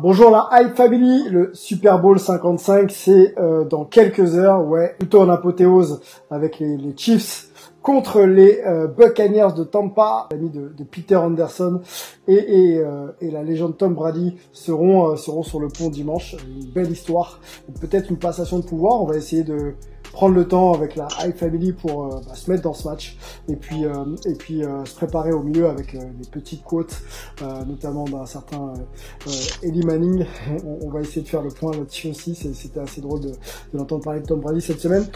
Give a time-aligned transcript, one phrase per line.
[0.00, 5.22] Bonjour la Hype Family, le Super Bowl 55 c'est euh, dans quelques heures, ouais, plutôt
[5.22, 7.47] en apothéose avec les, les Chiefs
[7.88, 11.80] contre les euh, Buccaneers de Tampa, l'ami de, de, Peter Anderson
[12.26, 16.36] et, et, euh, et, la légende Tom Brady seront, euh, seront sur le pont dimanche.
[16.60, 17.40] Une belle histoire,
[17.80, 19.72] peut-être une passation de pouvoir, on va essayer de
[20.12, 23.16] prendre le temps avec la High Family pour euh, bah, se mettre dans ce match
[23.48, 27.00] et puis euh, et puis se préparer au milieu avec les petites quotes,
[27.66, 28.74] notamment d'un certain
[29.62, 30.26] Eli Manning.
[30.66, 32.34] On, on, va essayer de faire le point là-dessus aussi.
[32.34, 35.06] C'était assez drôle de, de l'entendre parler de Tom Brady cette semaine.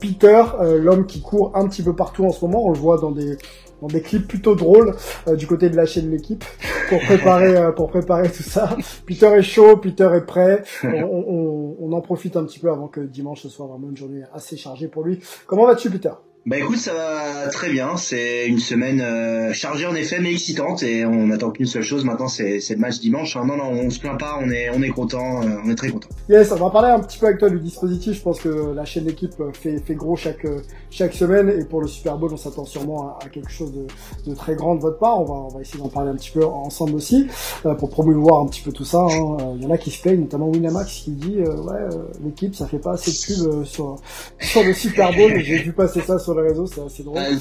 [0.00, 0.42] Peter,
[0.78, 3.38] l'homme qui court un petit peu partout en ce moment, on le voit dans des
[3.80, 4.94] dans des clips plutôt drôles
[5.28, 6.44] euh, du côté de la chaîne l'équipe
[6.88, 8.76] pour préparer euh, pour préparer tout ça.
[9.06, 10.62] Peter est chaud, Peter est prêt.
[10.84, 13.96] On, on, on, en profite un petit peu avant que dimanche ce soit vraiment une
[13.96, 15.20] journée assez chargée pour lui.
[15.46, 16.12] Comment vas-tu Peter?
[16.46, 17.96] Bah écoute, ça va très bien.
[17.96, 20.84] C'est une semaine euh, chargée en effet, mais excitante.
[20.84, 23.36] Et on attend qu'une seule chose maintenant, c'est le match dimanche.
[23.36, 23.46] Hein.
[23.46, 24.38] Non, non, on se plaint pas.
[24.40, 25.42] On est, on est content.
[25.42, 26.08] Euh, on est très content.
[26.28, 28.18] Yes, on va parler un petit peu avec toi du dispositif.
[28.18, 30.46] Je pense que la chaîne d'équipe fait, fait gros chaque
[30.88, 31.48] chaque semaine.
[31.48, 34.76] Et pour le Super Bowl, on s'attend sûrement à, quelque chose de, de, très grand
[34.76, 35.20] de votre part.
[35.20, 37.26] On va, on va essayer d'en parler un petit peu ensemble aussi
[37.64, 39.00] euh, pour promouvoir un petit peu tout ça.
[39.00, 39.36] Hein.
[39.56, 41.88] Il y en a qui se plaignent, notamment Winamax qui dit ouais
[42.24, 43.96] l'équipe ça fait pas assez de pub sur
[44.38, 45.40] sur le Super Bowl.
[45.40, 47.18] J'ai vu passer ça sur les réseaux, c'est assez drôle.
[47.18, 47.36] Euh,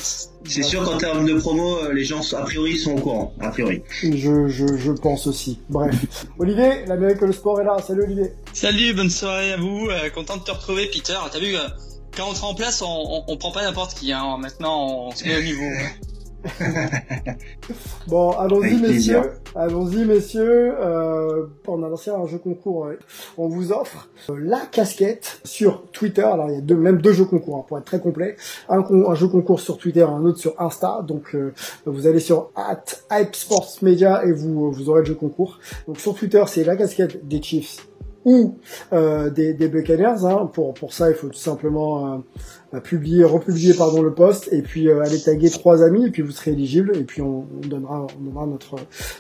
[0.45, 3.49] c'est sûr qu'en termes de promo, euh, les gens a priori sont au courant, a
[3.49, 3.83] priori.
[4.01, 5.59] Je, je, je pense aussi.
[5.69, 5.95] Bref.
[6.39, 7.77] Olivier, l'Amérique le sport est là.
[7.85, 8.31] Salut Olivier.
[8.53, 9.87] Salut, bonne soirée à vous.
[9.89, 11.17] Euh, content de te retrouver Peter.
[11.31, 11.67] T'as vu, euh,
[12.15, 14.11] quand on te remplace, on, on, on prend pas n'importe qui.
[14.11, 14.37] Hein.
[14.39, 15.63] Maintenant, on se met au niveau.
[18.07, 19.21] bon, allons-y messieurs,
[19.55, 20.73] allons-y messieurs.
[20.79, 22.87] Euh, on a lancé un jeu concours.
[23.37, 26.21] On vous offre euh, la casquette sur Twitter.
[26.21, 28.35] Alors il y a deux, même deux jeux concours hein, pour être très complet.
[28.69, 31.03] Un, un, jeu concours sur Twitter, un autre sur Insta.
[31.07, 31.53] Donc euh,
[31.85, 32.51] vous allez sur
[33.11, 35.59] Hype Sports Media et vous vous aurez le jeu concours.
[35.87, 37.87] Donc sur Twitter c'est la casquette des Chiefs
[38.25, 38.57] ou
[38.91, 40.25] euh, des, des Buccaneers.
[40.25, 40.49] Hein.
[40.51, 42.17] Pour, pour ça, il faut tout simplement euh,
[42.79, 46.31] publier, republier pardon le post et puis euh, aller taguer trois amis et puis vous
[46.31, 48.75] serez éligible et puis on, on, donnera, on donnera notre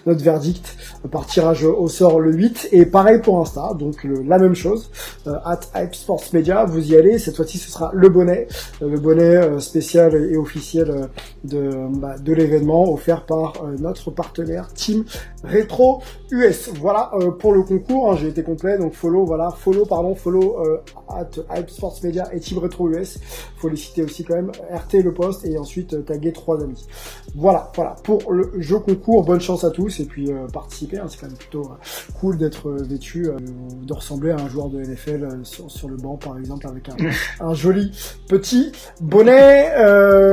[0.05, 0.75] notre verdict
[1.11, 4.89] par tirage au sort le 8 et pareil pour Insta donc la même chose
[5.27, 8.47] euh, at Hype Sports Media vous y allez cette fois-ci ce sera le bonnet
[8.81, 11.09] le bonnet spécial et officiel
[11.43, 15.05] de bah, de l'événement offert par notre partenaire Team
[15.43, 16.01] Retro
[16.31, 20.57] US voilà pour le concours hein, j'ai été complet donc follow voilà follow pardon follow
[21.09, 23.19] at Hype Sports Media et Team Retro US
[23.57, 26.85] faut les citer aussi quand même, RT le poste et ensuite euh, taguer trois amis.
[27.35, 31.05] Voilà, voilà, pour le jeu concours, bonne chance à tous et puis euh, participer, hein,
[31.09, 33.27] c'est quand même plutôt euh, cool d'être vêtu,
[33.83, 36.95] de ressembler à un joueur de NFL sur, sur, le banc par exemple avec un,
[37.45, 37.91] un joli
[38.27, 39.71] petit bonnet.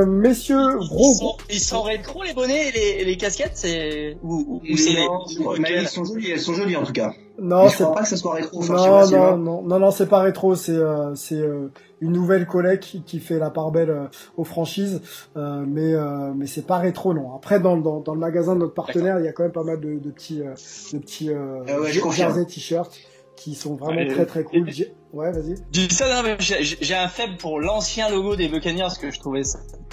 [0.05, 4.61] messieurs, gros, ils sont, ils sont rétro les bonnets et les, les casquettes, c'est ou,
[4.63, 5.73] ou c'est les...
[5.73, 7.13] elles sont jolies, elles sont jolies en tout cas.
[7.39, 8.63] Non, c'est pas que soit rétro.
[8.63, 10.55] Non, non, non, non, non, c'est pas rétro.
[10.55, 11.71] C'est euh, c'est euh,
[12.03, 15.01] une nouvelle collègue qui, qui fait la part belle euh, aux franchises,
[15.37, 17.33] euh, mais euh, mais c'est pas rétro non.
[17.33, 19.63] Après dans, dans, dans le magasin de notre partenaire, il y a quand même pas
[19.63, 22.99] mal de, de petits de petits ah ouais, t-shirts
[23.37, 24.69] qui sont vraiment très très cool.
[25.13, 25.53] Ouais, vas-y.
[25.71, 26.05] Du ça,
[26.39, 29.43] j'ai un faible pour l'ancien logo des Buccaneers que je trouvais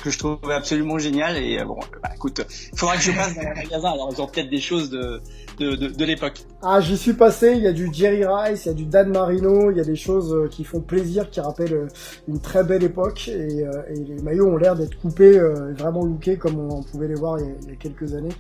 [0.03, 2.41] que je trouvais absolument génial et bon, bah, écoute,
[2.73, 3.91] il faudra que je passe dans le magasin.
[3.91, 5.21] Alors ils ont peut-être des choses de
[5.59, 6.47] de, de, de l'époque.
[6.63, 7.53] Ah, j'y suis passé.
[7.55, 9.85] Il y a du Jerry Rice, il y a du Dan Marino, il y a
[9.85, 11.89] des choses euh, qui font plaisir, qui rappellent euh,
[12.27, 15.39] une très belle époque et, euh, et les maillots ont l'air d'être coupés,
[15.79, 18.33] vraiment lookés comme on pouvait les voir il y a, il y a quelques années.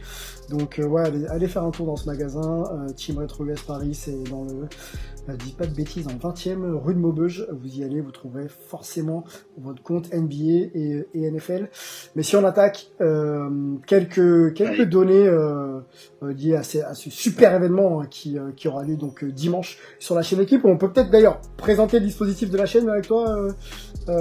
[0.48, 2.64] Donc ouais, allez, allez, faire un tour dans ce magasin.
[2.96, 4.66] Team Retro Paris, c'est dans le
[5.28, 6.18] je dis pas de bêtises, en
[6.70, 9.24] 20e rue de Maubeuge, vous y allez, vous trouverez forcément
[9.58, 11.68] votre compte NBA et, et NFL.
[12.16, 15.80] Mais si on attaque euh, quelques quelques données euh,
[16.22, 19.78] liées à, ces, à, ce super événement hein, qui, euh, qui aura lieu donc dimanche
[19.98, 23.06] sur la chaîne équipe, on peut peut-être d'ailleurs présenter le dispositif de la chaîne avec
[23.06, 23.48] toi,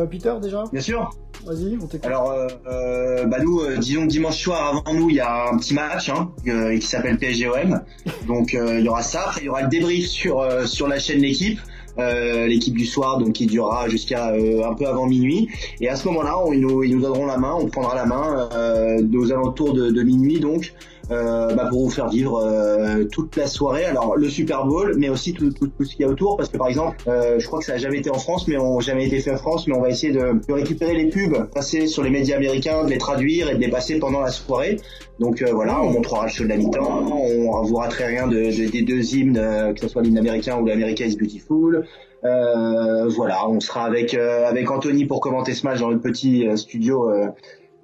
[0.10, 0.64] Peter déjà?
[0.72, 1.10] Bien sûr.
[1.46, 2.06] Vas-y, on t'écoute.
[2.06, 5.58] Alors, euh, euh, bah nous, euh, disons dimanche soir avant nous, il y a un
[5.58, 7.82] petit match hein, euh, qui s'appelle PSGOM.
[8.28, 9.24] Donc euh, il y aura ça.
[9.28, 11.60] Après, il y aura le débrief sur euh, sur la chaîne l'équipe.
[12.00, 15.50] Euh, l'équipe du soir donc qui durera jusqu'à euh, un peu avant minuit.
[15.82, 18.50] Et à ce moment-là ils nous, ils nous donneront la main on prendra la main
[18.54, 20.74] euh, aux alentours de, de minuit donc
[21.12, 23.86] euh, bah, pour vous faire vivre euh, toute la soirée.
[23.86, 26.38] Alors le Super Bowl mais aussi tout, tout, tout ce qu'il y a autour.
[26.38, 28.58] Parce que par exemple euh, je crois que ça n'a jamais été en France mais
[28.58, 29.68] on jamais été fait en France.
[29.68, 32.90] Mais on va essayer de, de récupérer les pubs passer sur les médias américains de
[32.90, 34.80] les traduire et de les passer pendant la soirée.
[35.20, 37.06] Donc euh, voilà on montrera le show de la mi-temps.
[37.12, 40.58] On vous raterait rien de, de- des deux hymnes euh, que ce soit l'hymne américain
[40.60, 41.86] ou l'America is Beautiful.
[42.26, 47.10] Euh, voilà, on sera avec avec Anthony pour commenter ce match dans le petit studio,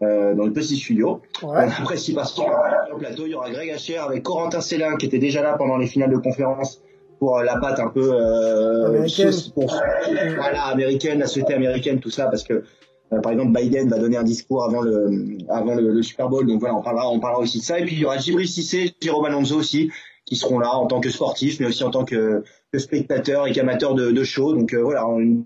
[0.01, 1.21] euh, dans le petit studio.
[1.43, 1.67] Ouais.
[1.79, 5.19] Après, si passe au plateau, il y aura Greg Hacher avec Corentin Célin qui était
[5.19, 6.81] déjà là pendant les finales de conférence
[7.19, 9.31] pour euh, la patte un peu euh, Américaine.
[9.53, 9.73] pour-
[10.35, 12.63] voilà américaine, la société américaine, tout ça, parce que
[13.13, 16.45] euh, par exemple Biden va donner un discours avant le avant le, le Super Bowl,
[16.45, 17.79] donc voilà, on parlera on parlera aussi de ça.
[17.79, 19.91] Et puis il y aura Djibril Cissé, Jérôme Alonso aussi
[20.25, 23.51] qui seront là en tant que sportifs, mais aussi en tant que, que spectateurs et
[23.51, 24.53] qu'amateurs de, de show.
[24.53, 25.45] Donc euh, voilà, une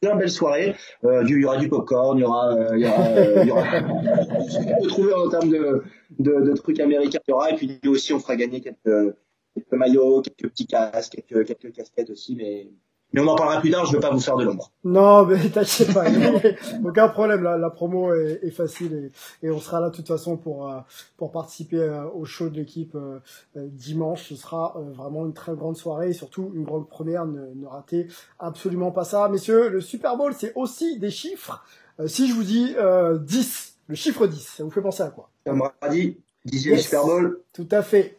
[0.00, 0.74] bien belle soirée.
[1.04, 3.50] Euh, il y aura du popcorn, il y aura, euh, il y aura, il y
[3.50, 3.64] aura
[4.80, 5.82] peut trouver en termes de,
[6.18, 7.20] de, de trucs américains.
[7.26, 9.14] Il y aura et puis nous aussi on fera gagner quelques,
[9.54, 12.68] quelques maillots, quelques petits casques, quelques, quelques casquettes aussi, mais
[13.14, 13.86] mais on en parlera plus tard.
[13.86, 14.70] Je veux pas vous faire de l'ombre.
[14.84, 16.04] Non, mais t'inquiète pas,
[16.84, 17.42] aucun problème.
[17.42, 19.10] La, la promo est, est facile
[19.42, 20.78] et, et on sera là de toute façon pour euh,
[21.16, 23.20] pour participer euh, au show de l'équipe euh,
[23.56, 24.28] dimanche.
[24.28, 27.24] Ce sera vraiment une très grande soirée et surtout une grande première.
[27.24, 28.08] Ne, ne ratez
[28.38, 29.68] absolument pas ça, messieurs.
[29.68, 31.64] Le Super Bowl, c'est aussi des chiffres.
[32.06, 35.30] Si je vous dis euh, 10, le chiffre 10, ça vous fait penser à quoi?
[35.44, 36.84] Tom Brady, dixième Yes.
[36.84, 37.40] Super Bowl.
[37.52, 38.18] Tout à fait.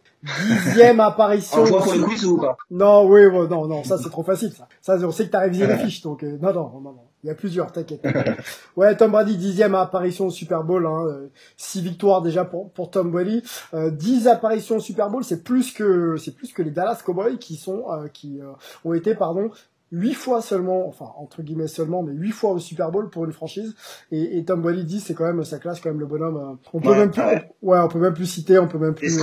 [0.66, 1.62] Dixième apparition.
[1.62, 2.57] On joue pour le quiz ou pas?
[2.72, 4.51] Non, oui, ouais, non, non, ça c'est trop facile.
[4.81, 7.01] Ça, ça on sait que t'as révisé les fiches, donc euh, non, non, non, non.
[7.25, 8.06] Il y a plusieurs, t'inquiète.
[8.75, 12.92] ouais, Tom Brady, dixième apparition au Super Bowl, hein, euh, six victoires déjà pour, pour
[12.92, 13.42] Tom Brady,
[13.74, 17.39] euh, dix apparitions au Super Bowl, c'est plus que c'est plus que les Dallas Cowboys
[17.39, 18.51] qui sont euh, qui euh,
[18.83, 19.50] ont été pardon
[19.98, 23.32] huit fois seulement, enfin entre guillemets seulement, mais huit fois au Super Bowl pour une
[23.32, 23.76] franchise.
[24.12, 26.38] Et, et Tom Brady 10, c'est quand même sa classe, quand même le bonhomme.
[26.38, 27.50] euh, on peut Ouais, même plus, ouais.
[27.62, 29.18] ouais, on peut même plus citer, on peut même plus.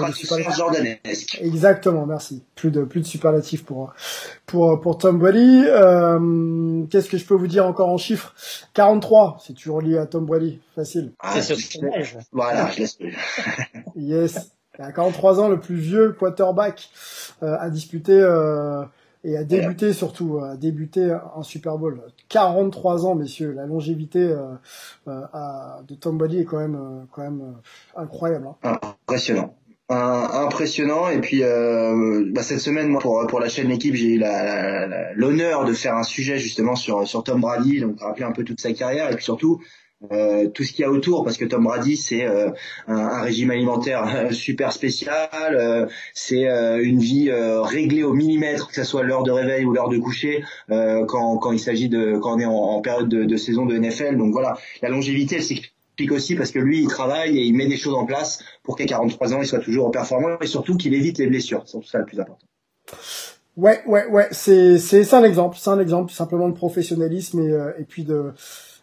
[1.40, 1.44] euh.
[1.44, 2.42] Exactement, merci.
[2.54, 3.92] Plus de plus de superlatifs pour
[4.46, 5.64] pour pour Tom Brady.
[5.66, 8.34] Euh, Qu'est-ce que je peux vous dire encore en chiffres?
[8.74, 11.12] 43, c'est toujours lié à Tom Brady, facile.
[11.20, 11.54] Ah, C'est
[11.94, 12.16] âge.
[12.32, 12.98] Voilà, je laisse.
[13.96, 14.52] Yes.
[14.78, 16.88] À 43 ans, le plus vieux quarterback
[17.42, 18.82] euh, a disputé euh,
[19.24, 22.02] et a débuté surtout a débuté un Super Bowl.
[22.28, 23.52] 43 ans, messieurs.
[23.52, 24.54] La longévité euh,
[25.08, 25.20] euh,
[25.86, 27.54] de Tom Brady est quand même euh, quand même
[27.96, 28.48] incroyable.
[28.62, 28.78] hein.
[29.06, 29.54] Impressionnant.
[29.88, 34.24] Impressionnant et puis bah, cette semaine moi pour pour la chaîne l'équipe j'ai eu
[35.16, 38.58] l'honneur de faire un sujet justement sur sur Tom Brady donc rappeler un peu toute
[38.58, 39.60] sa carrière et puis surtout
[40.10, 42.50] euh, tout ce qu'il y a autour parce que Tom Brady c'est euh,
[42.88, 48.68] un, un régime alimentaire euh, super spécial euh, c'est euh, une vie réglée au millimètre
[48.68, 52.18] que ce soit l'heure de réveil ou l'heure de coucher quand quand il s'agit de
[52.18, 55.42] quand on est en, période de, de saison de NFL donc voilà la longévité elle
[55.42, 58.76] s'explique aussi parce que lui il travaille et il met des choses en place pour
[58.76, 61.62] qu'à 43 ans il soit toujours performant et surtout qu'il évite les blessures.
[61.64, 62.46] C'est surtout ça le plus important.
[63.56, 67.80] Ouais, ouais, ouais, c'est c'est un exemple, c'est un exemple tout simplement de professionnalisme et
[67.82, 68.32] et puis de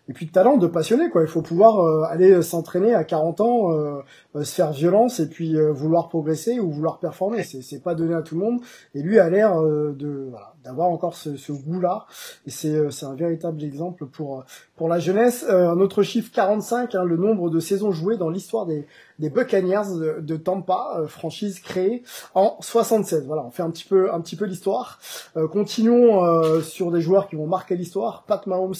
[0.09, 1.21] et puis de talent, de passionné quoi.
[1.21, 4.01] Il faut pouvoir euh, aller s'entraîner à 40 ans, euh,
[4.35, 7.43] euh, se faire violence et puis vouloir progresser ou vouloir performer.
[7.43, 8.59] C'est c'est pas donné à tout le monde.
[8.95, 12.05] Et lui a l'air de voilà, d'avoir encore ce, ce goût-là.
[12.45, 14.45] Et c'est euh, c'est un véritable exemple pour
[14.75, 15.45] pour la jeunesse.
[15.49, 18.85] Euh, un autre chiffre 45, hein, le nombre de saisons jouées dans l'histoire des
[19.19, 23.25] des Buccaneers de, de Tampa, euh, franchise créée en 76.
[23.27, 24.99] Voilà, on fait un petit peu un petit peu l'histoire.
[25.35, 28.73] Euh, continuons euh, sur des joueurs qui vont marquer l'histoire, Pat Mahomes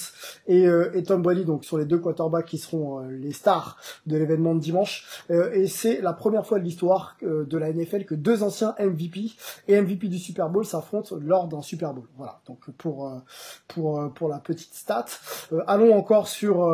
[0.47, 3.77] et, euh, et Tom Brady, donc sur les deux quarterbacks qui seront euh, les stars
[4.05, 5.23] de l'événement de dimanche.
[5.29, 8.75] Euh, et c'est la première fois de l'histoire euh, de la NFL que deux anciens
[8.79, 9.31] MVP
[9.67, 12.07] et MVP du Super Bowl s'affrontent lors d'un Super Bowl.
[12.17, 13.19] Voilà, donc pour euh,
[13.67, 15.05] pour euh, pour la petite stat.
[15.51, 16.67] Euh, allons encore sur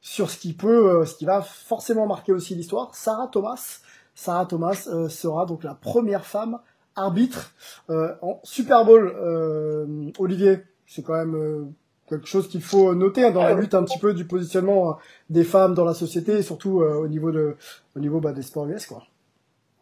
[0.00, 2.94] sur ce qui peut, ce qui va forcément marquer aussi l'histoire.
[2.94, 3.80] Sarah Thomas,
[4.14, 6.58] Sarah Thomas sera donc la première femme
[6.96, 7.52] arbitre
[7.88, 10.12] en Super Bowl.
[10.18, 11.74] Olivier, c'est quand même
[12.08, 14.98] quelque chose qu'il faut noter hein, dans la lutte un petit peu du positionnement
[15.28, 17.56] des femmes dans la société et surtout au niveau de,
[17.94, 19.04] au niveau bah, des sports US quoi.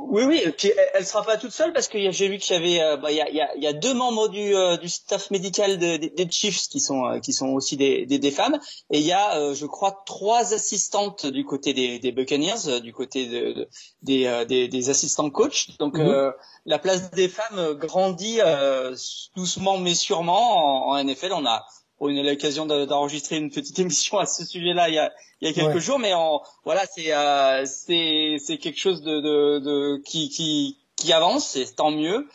[0.00, 2.54] Oui, oui, et puis elle, elle sera pas toute seule parce que j'ai vu qu'il
[2.54, 4.28] y avait, euh, bah, il y, a, il y, a, il y a deux membres
[4.28, 7.76] du, euh, du staff médical de- des- des Chiefs qui sont, euh, qui sont aussi
[7.76, 8.58] des, des, des femmes,
[8.90, 12.92] et il y a, euh, je crois, trois assistantes du côté des, des Buccaneers, du
[12.92, 13.68] côté de, de-
[14.02, 15.76] des, des, assistants coach.
[15.78, 16.06] Donc Mhm.
[16.06, 16.32] euh,
[16.64, 18.94] la place des femmes grandit euh,
[19.34, 21.32] doucement mais sûrement en, en NFL.
[21.32, 21.66] On a
[22.00, 25.48] on a eu l'occasion d'enregistrer une petite émission à ce sujet-là il y a, il
[25.48, 29.58] y a quelques jours, mais en, voilà, c'est euh, c'est c'est quelque chose de, de,
[29.58, 32.26] de qui qui qui avance, c'est tant mieux.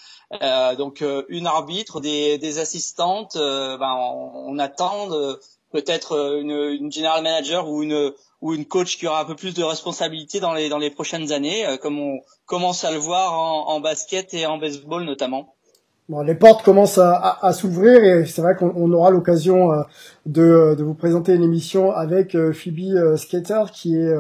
[0.42, 5.10] Euh, donc euh, une arbitre, des, des assistantes, euh, ben, on, on attend
[5.72, 9.54] peut-être une, une general manager ou une ou une coach qui aura un peu plus
[9.54, 13.70] de responsabilité dans les dans les prochaines années, comme on commence à le voir en,
[13.70, 15.56] en basket et en baseball notamment.
[16.10, 19.70] Bon, les portes commencent à, s'ouvrir et c'est vrai qu'on aura l'occasion
[20.26, 24.14] de, de, vous présenter une émission avec Phoebe Skater qui est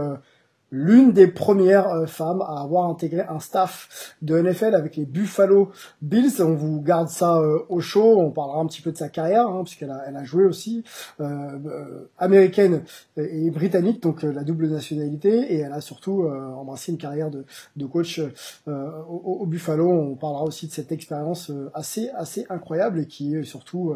[0.74, 5.72] l'une des premières euh, femmes à avoir intégré un staff de NFL avec les Buffalo
[6.02, 6.42] Bills.
[6.42, 9.48] On vous garde ça euh, au chaud, on parlera un petit peu de sa carrière,
[9.48, 10.84] hein, puisqu'elle a, elle a joué aussi
[11.22, 11.26] euh,
[11.66, 12.84] euh américaine
[13.18, 17.86] et britannique, donc la double nationalité, et elle a surtout embrassé une carrière de, de
[17.86, 18.22] coach
[18.68, 19.90] au, au, Buffalo.
[19.90, 23.94] On parlera aussi de cette expérience assez assez incroyable et qui est surtout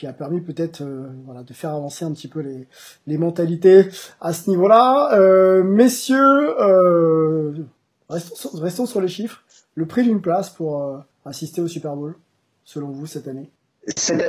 [0.00, 2.66] qui a permis peut-être euh, voilà, de faire avancer un petit peu les,
[3.06, 3.84] les mentalités
[4.22, 5.10] à ce niveau-là.
[5.12, 7.52] Euh, messieurs, euh,
[8.08, 9.42] restons, sur, restons, sur, les chiffres.
[9.74, 12.14] Le prix d'une place pour assister au Super Bowl,
[12.64, 13.50] selon vous, cette année?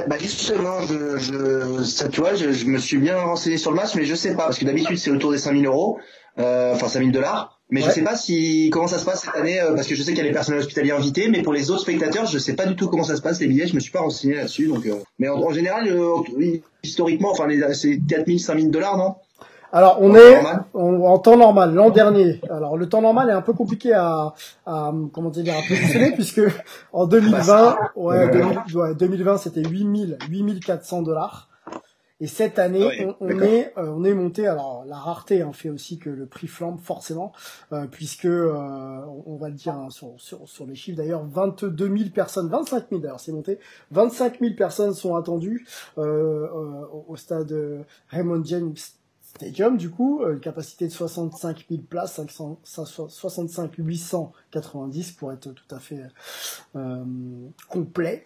[0.08, 3.78] Bah justement, je, je, ça, tu vois, je, je, me suis bien renseigné sur le
[3.78, 6.00] match, mais je sais pas, parce que d'habitude c'est autour des 5000 euros,
[6.38, 7.61] enfin 5000 dollars.
[7.72, 10.04] Mais je sais pas si comment ça se passe cette année euh, parce que je
[10.04, 12.54] sais qu'il y a les personnels hospitaliers invités, mais pour les autres spectateurs, je sais
[12.54, 13.66] pas du tout comment ça se passe les billets.
[13.66, 14.86] Je me suis pas renseigné là-dessus, donc.
[14.86, 16.16] Euh, mais en, général, euh,
[16.84, 19.16] historiquement, enfin, c'est 4000, 5000 dollars, non?
[19.74, 20.38] Alors on est
[20.74, 22.42] en temps normal l'an dernier.
[22.50, 24.34] Alors le temps normal est un peu compliqué à,
[24.66, 26.42] à comment dire à positionner puisque
[26.92, 31.48] en 2020 bah, ouais, 2020 c'était 8000 8400 dollars.
[32.22, 34.46] Et cette année, ah on, est euh, on est monté.
[34.46, 37.34] Alors la rareté hein, fait aussi que le prix flambe forcément,
[37.74, 38.54] euh, puisque euh,
[39.26, 42.90] on, va le dire hein, sur, sur, sur les chiffres d'ailleurs, 22 000 personnes, 25
[42.90, 43.58] 000 d'ailleurs, c'est monté,
[43.90, 45.66] 25 000 personnes sont attendues
[45.98, 48.76] au stade Raymond James
[49.24, 55.76] Stadium, du coup, une capacité de 65 000 places, 500, 65 890 pour être tout
[55.76, 56.04] à fait
[57.68, 58.26] complet.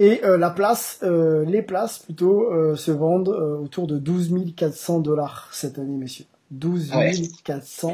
[0.00, 5.00] Et euh, la place, euh, les places plutôt euh, se vendent autour de 12 400
[5.00, 6.24] dollars cette année, messieurs.
[6.52, 6.90] 12
[7.44, 7.92] 400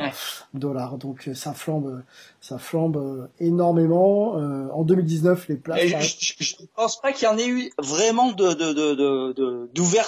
[0.55, 0.99] dollars.
[0.99, 2.03] Donc ça flambe,
[2.41, 4.35] ça flambe énormément.
[4.73, 5.81] en 2019, les places.
[6.39, 8.45] Je, ne pense pas qu'il y en ait eu vraiment de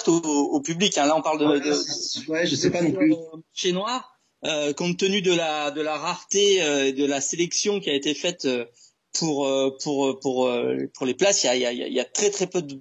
[0.09, 0.97] au, au, public.
[0.97, 1.07] Hein.
[1.07, 1.59] Là, on parle de.
[1.59, 3.15] de ouais, je sais pas non plus.
[3.53, 4.19] Chez Noir,
[4.79, 8.49] compte tenu de la de la rareté de la sélection qui a été faite
[9.13, 11.93] pour euh, pour pour euh, pour les places, il y a, il y, a, il
[11.93, 12.81] y a très très peu de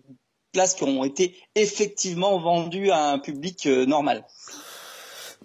[0.51, 4.25] places qui ont été effectivement vendues à un public euh, normal.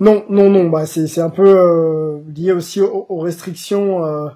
[0.01, 0.69] Non, non, non.
[0.71, 4.29] Bah, c'est un peu euh, lié aussi aux, restrictions euh,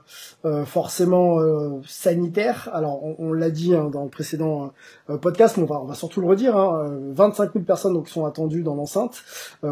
[0.45, 1.39] euh, forcément
[1.87, 2.69] sanitaires.
[2.73, 4.73] Alors, on, l'a dit hein, dans le précédent
[5.21, 6.57] podcast, mais on va surtout le redire.
[6.57, 9.25] Hein, 25 000 personnes sont attendues dans l'enceinte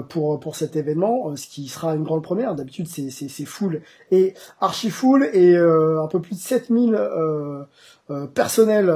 [0.08, 2.54] pour pour cet événement, ce qui sera une grande première.
[2.54, 6.92] D'habitude, c'est c'est c'est full et archi full et un peu plus de 7 000
[8.34, 8.92] personnels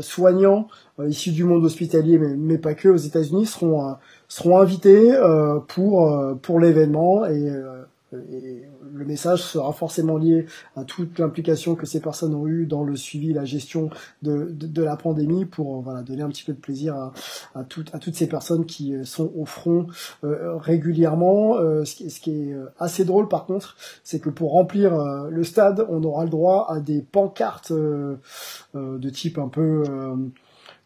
[0.00, 0.66] soignants
[1.08, 3.96] issus du monde hospitalier, mais, mais pas que aux États-Unis seront
[4.32, 7.82] seront invités euh, pour euh, pour l'événement et, euh,
[8.14, 8.62] et,
[8.94, 10.44] le message sera forcément lié
[10.76, 13.88] à toute l'implication que ces personnes ont eu dans le suivi, la gestion
[14.20, 17.12] de, de, de la pandémie pour voilà donner un petit peu de plaisir à,
[17.54, 19.86] à, à toutes ces personnes qui sont au front
[20.22, 21.56] régulièrement.
[21.86, 24.94] ce, qui, ce, qui, est assez drôle par contre, c'est que pour remplir
[25.30, 29.84] le stade, on aura le droit à des pancartes de type un peu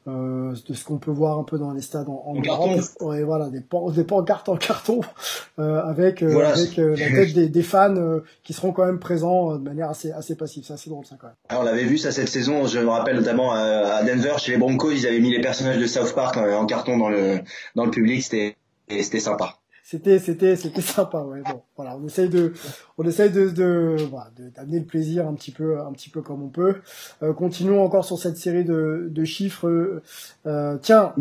[0.09, 2.81] euh, de ce qu'on peut voir un peu dans les stades en, en, Europe.
[3.01, 3.61] Ouais, voilà, des,
[3.95, 5.01] des pancartes en carton
[5.59, 8.99] euh, avec, euh, avec euh, la tête des, des fans euh, qui seront quand même
[8.99, 10.65] présents de manière assez, assez passive.
[10.67, 11.37] C'est assez drôle ça quand même.
[11.49, 14.59] Alors, on l'avait vu ça cette saison, je me rappelle notamment à Denver, chez les
[14.59, 17.41] Broncos, ils avaient mis les personnages de South Park en carton dans le,
[17.75, 18.57] dans le public, c'était
[18.89, 19.57] c'était sympa
[19.88, 22.52] c'était c'était c'était sympa ouais bon voilà on essaye de
[22.99, 26.43] on essaye de de voilà, d'amener le plaisir un petit peu un petit peu comme
[26.43, 26.81] on peut.
[27.23, 30.02] Euh, continuons encore sur cette série de de chiffres
[30.47, 31.14] euh, tiens.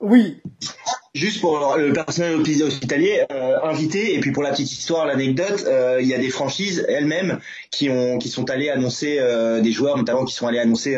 [0.00, 0.42] Oui
[1.16, 5.98] Juste pour le personnel hospitalier euh, invité et puis pour la petite histoire, l'anecdote, euh,
[5.98, 7.38] il y a des franchises elles-mêmes
[7.70, 10.94] qui ont qui sont allées annoncer euh, des joueurs notamment qui sont allés annoncer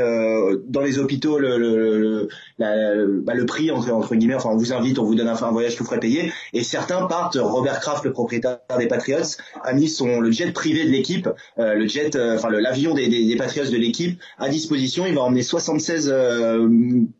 [0.66, 4.34] dans les hôpitaux le le, la, bah, le prix entre, guillemets.
[4.34, 6.32] Enfin, on vous invite, on vous donne un, un voyage tout frais payé.
[6.52, 7.38] Et certains partent.
[7.40, 11.86] Robert Kraft, le propriétaire des Patriots, a mis son le jet privé de l'équipe, le
[11.86, 15.06] jet, enfin l'avion des, Patriots de l'équipe à disposition.
[15.06, 16.12] Il va emmener 76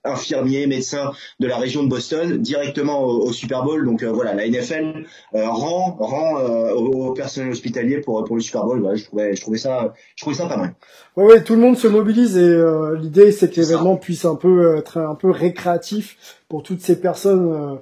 [0.02, 3.84] infirmiers, médecins de la région de Boston directement au, Super Bowl.
[3.84, 6.40] Donc voilà, la NFL rend rend
[6.74, 8.86] au, personnel hospitalier pour pour le Super Bowl.
[8.96, 10.74] je trouvais je trouvais ça je trouvais ça pas mal.
[11.16, 12.62] Ouais, ouais, tout le monde se mobilise et
[13.00, 17.78] l'idée c'est que l'événement puisse un peu être un peu récréatif pour toutes ces personnes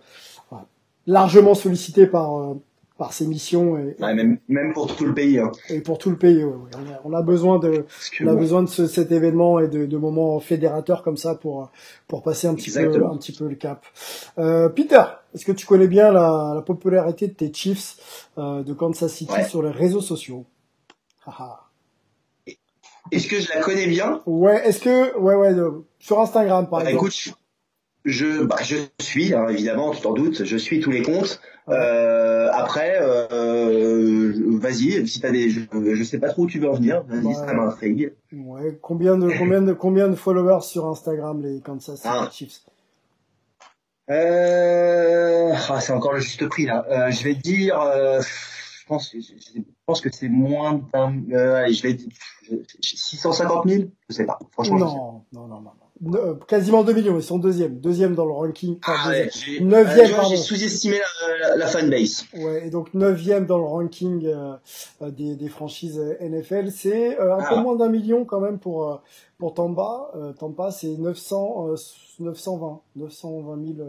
[1.06, 2.56] largement sollicitées par
[2.98, 5.52] par ses missions et, même, même pour tout le pays hein.
[5.68, 6.54] et pour tout le pays ouais,
[7.04, 7.84] on, a, besoin de
[8.22, 11.70] on a besoin de ce, cet événement et de, de, moments fédérateurs comme ça pour
[12.08, 13.84] pour passer un petit peu un petit peu le cap.
[14.38, 15.02] Euh, Peter
[15.34, 19.44] est-ce que tu connais bien la, la popularité de tes Chiefs euh, de Kansas City
[19.46, 20.46] sur les réseaux sociaux?
[23.12, 24.22] Est-ce que je la connais bien?
[24.24, 25.54] Ouais est-ce que ouais ouais
[25.98, 27.08] sur Instagram par bah, exemple.
[27.08, 27.36] écoute
[28.06, 32.48] je bah, je suis hein, évidemment tu t'en doutes je suis tous les comptes euh,
[32.52, 36.74] après, euh, vas-y, si t'as des, je, je, sais pas trop où tu veux en
[36.74, 38.12] venir, vas-y, ça m'intrigue.
[38.32, 42.28] Ouais, combien de combien de combien de followers sur Instagram les Kansas City ah.
[42.30, 42.60] Chiefs?
[44.08, 46.86] Euh, ah, c'est encore le juste prix là.
[46.88, 51.66] Euh, je vais dire, euh, je pense, je, je, pense que c'est moins d'un, euh,
[51.72, 51.98] je vais
[52.80, 54.38] 650 000, je sais pas.
[54.52, 55.72] Franchement, non, non, non, non.
[56.46, 58.78] Quasiment 2 millions, ils sont deuxième, deuxième dans le ranking.
[58.86, 59.12] Ah
[59.60, 60.98] neuvième, euh, J'ai sous-estimé
[61.40, 62.24] la, la, fanbase.
[62.34, 64.56] Ouais, et donc neuvième dans le ranking euh,
[65.10, 67.60] des, des, franchises NFL, c'est un peu ah.
[67.62, 69.00] moins d'un million quand même pour
[69.38, 70.10] pour Tampa.
[70.38, 71.74] Tampa, c'est 900
[72.20, 73.88] 920 920 000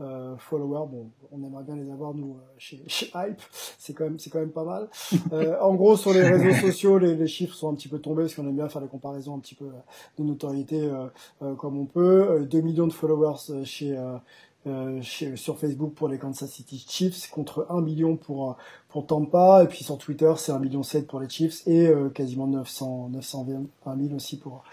[0.00, 0.86] euh, followers.
[0.90, 3.40] Bon, on aimerait bien les avoir nous euh, chez, chez, Hype,
[3.78, 4.88] c'est quand même c'est quand même pas mal.
[5.32, 8.22] Euh, en gros, sur les réseaux sociaux, les, les, chiffres sont un petit peu tombés
[8.22, 9.68] parce qu'on aime bien faire des comparaisons un petit peu
[10.18, 10.88] de notoriété
[11.58, 12.46] comme on peut.
[12.48, 13.96] 2 millions de followers chez
[15.00, 18.56] chez, sur Facebook pour les Kansas City Chiefs contre 1 million pour
[18.88, 22.46] pour Tampa et puis sur Twitter c'est 1 million 7 pour les Chiefs et quasiment
[22.46, 23.66] 900 920
[24.00, 24.64] 000 aussi pour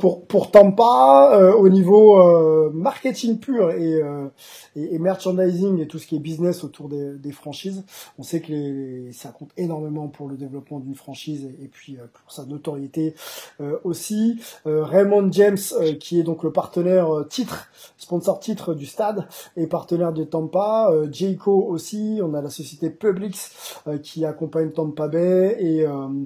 [0.00, 4.28] pour pour Tampa euh, au niveau euh, marketing pur et, euh,
[4.74, 7.84] et, merchandising et tout ce qui est business autour des, des franchises
[8.18, 12.32] on sait que les, ça compte énormément pour le développement d'une franchise et, puis pour
[12.32, 13.14] sa notoriété
[13.84, 14.40] aussi.
[14.64, 15.58] Raymond James
[16.00, 19.26] qui est donc le partenaire titre sponsor titre du stade
[19.56, 20.90] et partenaire de Tampa.
[21.12, 25.84] Jayco aussi on a la société Publix qui accompagne Tampa Bay et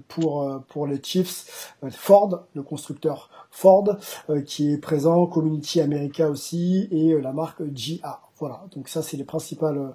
[0.09, 3.97] pour pour les Chiefs Ford le constructeur Ford
[4.31, 8.21] euh, qui est présent, Community America aussi et euh, la marque GA.
[8.39, 9.95] Voilà, donc ça c'est les principales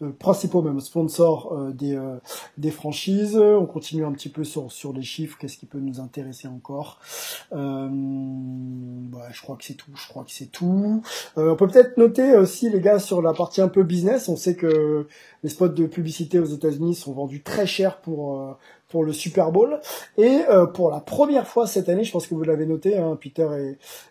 [0.00, 2.00] euh, principaux même sponsors des,
[2.56, 3.36] des franchises.
[3.36, 6.98] On continue un petit peu sur, sur les chiffres, qu'est-ce qui peut nous intéresser encore.
[7.50, 7.58] Bah,
[9.30, 11.02] je crois que c'est tout, je crois que c'est tout.
[11.36, 14.54] on peut peut-être noter aussi les gars sur la partie un peu business, on sait
[14.54, 15.06] que
[15.42, 18.56] les spots de publicité aux États-Unis sont vendus très cher pour
[18.90, 19.80] pour le Super Bowl.
[20.18, 23.16] Et euh, pour la première fois cette année, je pense que vous l'avez noté, hein,
[23.18, 23.48] Peter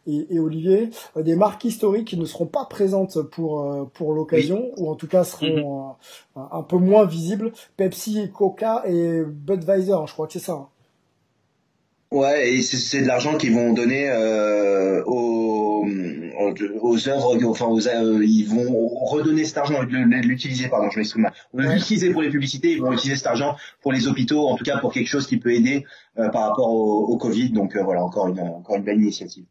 [0.08, 4.13] et, et, Olivier, euh, des marques historiques qui ne seront pas présentes pour euh, pour
[4.13, 5.96] l'occasion, ou en tout cas seront
[6.36, 6.48] mhm.
[6.52, 7.52] un peu moins visibles.
[7.78, 10.54] Pepsi, Coca et Budweiser, je crois que c'est ça.
[10.54, 10.68] Hein.
[12.12, 14.12] Ouais, et c'est de l'argent qu'ils vont donner
[15.06, 15.86] aux,
[16.39, 21.34] aux œuvres, enfin aux, euh, ils vont redonner cet argent, l'utiliser, pardon, je m'exprime mal.
[21.54, 24.78] L'utiliser pour les publicités, ils vont utiliser cet argent pour les hôpitaux, en tout cas
[24.78, 25.86] pour quelque chose qui peut aider
[26.17, 27.49] euh, par rapport au, au Covid.
[27.49, 29.45] Donc euh, voilà, encore une, encore une belle initiative.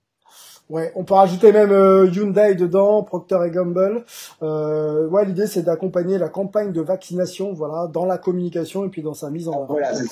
[0.70, 4.04] Ouais, on peut rajouter même euh, Hyundai dedans, Procter et Gamble.
[4.42, 9.02] Euh, ouais, l'idée c'est d'accompagner la campagne de vaccination, voilà, dans la communication et puis
[9.02, 9.66] dans sa mise en œuvre.
[9.68, 10.04] Voilà, c'est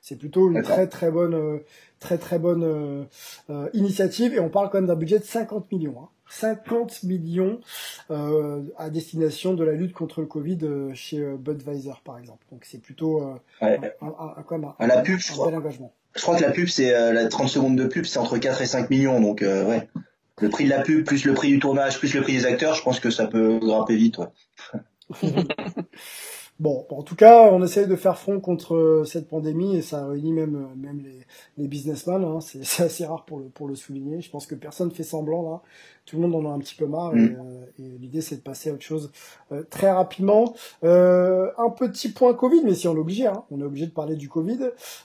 [0.00, 1.58] C'est plutôt une très très bonne, euh,
[1.98, 2.62] très très bonne
[3.50, 5.96] euh, initiative et on parle quand même d'un budget de 50 millions.
[6.00, 6.08] Hein.
[6.30, 7.60] 50 millions
[8.08, 10.58] à destination de la lutte contre le Covid
[10.94, 12.44] chez Budweiser par exemple.
[12.50, 13.22] Donc c'est plutôt
[13.60, 13.78] ouais.
[14.00, 15.92] un, un, un, la pub, je bel engagement.
[16.16, 18.66] Je crois que la pub, c'est la 30 secondes de pub, c'est entre 4 et
[18.66, 19.20] 5 millions.
[19.20, 19.88] Donc ouais
[20.40, 22.74] le prix de la pub plus le prix du tournage plus le prix des acteurs,
[22.74, 24.18] je pense que ça peut grimper vite.
[24.18, 24.26] Ouais.
[26.60, 30.06] Bon, en tout cas, on essaye de faire front contre euh, cette pandémie et ça
[30.06, 31.18] réunit même euh, même les,
[31.58, 32.22] les businessmen.
[32.22, 32.38] Hein.
[32.62, 34.20] C'est assez rare pour le pour le souligner.
[34.20, 35.62] Je pense que personne fait semblant là.
[36.06, 37.36] Tout le monde en a un petit peu marre et, mm.
[37.40, 39.10] euh, et l'idée c'est de passer à autre chose
[39.68, 40.54] très rapidement.
[40.82, 43.42] un petit point Covid, mais si on est obligé, hein.
[43.50, 44.60] on est obligé de parler du Covid.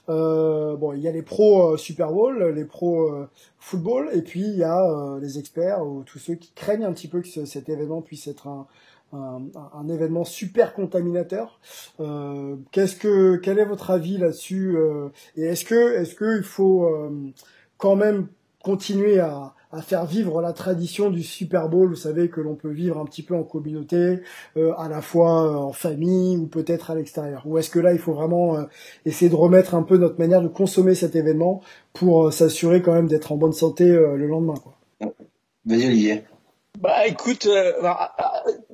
[0.08, 3.12] bon, il y a les pros Super Bowl, les pros
[3.58, 7.08] football, et puis il y a les experts ou tous ceux qui craignent un petit
[7.08, 8.68] peu que cet événement puisse être un
[9.14, 9.42] un,
[9.74, 11.60] un, événement super contaminateur.
[12.00, 16.44] Euh, qu'est-ce que, quel est votre avis là-dessus euh, Et est-ce que, est-ce que il
[16.44, 17.32] faut euh,
[17.78, 18.28] quand même
[18.64, 21.90] continuer à, à, faire vivre la tradition du Super Bowl?
[21.90, 24.20] Vous savez que l'on peut vivre un petit peu en communauté,
[24.58, 27.44] euh, à la fois en famille ou peut-être à l'extérieur.
[27.46, 28.58] Ou est-ce que là, il faut vraiment
[29.06, 31.62] essayer de remettre un peu notre manière de consommer cet événement
[31.94, 34.76] pour s'assurer quand même d'être en bonne santé le lendemain quoi?
[35.66, 36.24] Vas-y Olivier.
[36.80, 38.16] Bah écoute, euh, bah,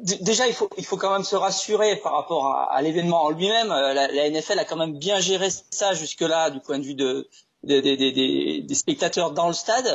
[0.06, 3.70] déjà, il faut, il faut quand même se rassurer par rapport à, l'événement en lui-même.
[3.70, 7.28] La, la, NFL a quand même bien géré ça jusque-là du point de vue de,
[7.64, 9.88] des, des, des, spectateurs dans le stade.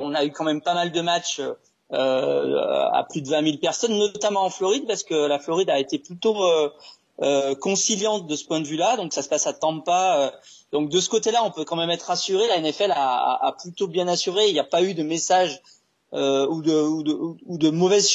[0.00, 1.40] on a eu quand même pas mal de matchs
[1.92, 5.78] euh, à plus de 20 000 personnes, notamment en Floride, parce que la Floride a
[5.78, 6.70] été plutôt euh,
[7.22, 8.96] euh, conciliante de ce point de vue-là.
[8.96, 10.32] Donc ça se passe à Tampa.
[10.72, 12.46] donc de ce côté-là, on peut quand même être rassuré.
[12.48, 14.48] La NFL a, a, plutôt bien assuré.
[14.48, 15.62] Il n'y a pas eu de message
[16.14, 18.08] euh, ou, de, ou, de, de mauvaises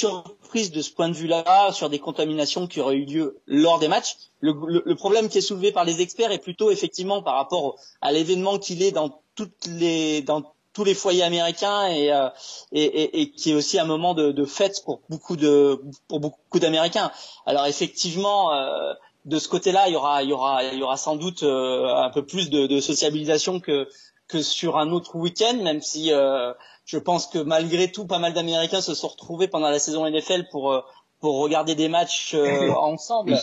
[0.53, 4.15] de ce point de vue-là sur des contaminations qui auraient eu lieu lors des matchs.
[4.41, 8.59] Le, problème qui est soulevé par les experts est plutôt effectivement par rapport à l'événement
[8.59, 12.29] qu'il est dans toutes les dans tous les foyers américains et, euh,
[12.71, 16.19] et, et, et, qui est aussi un moment de, de fête pour beaucoup de pour
[16.19, 17.11] beaucoup d'Américains.
[17.45, 18.93] Alors effectivement, euh,
[19.25, 21.87] de ce côté-là, il y aura il y aura il y aura sans doute euh,
[21.95, 23.87] un peu plus de, de, sociabilisation que
[24.27, 26.53] que sur un autre week-end, même si euh,
[26.85, 30.47] je pense que malgré tout, pas mal d'Américains se sont retrouvés pendant la saison NFL
[30.51, 30.83] pour
[31.19, 32.35] pour regarder des matchs
[32.77, 33.39] ensemble.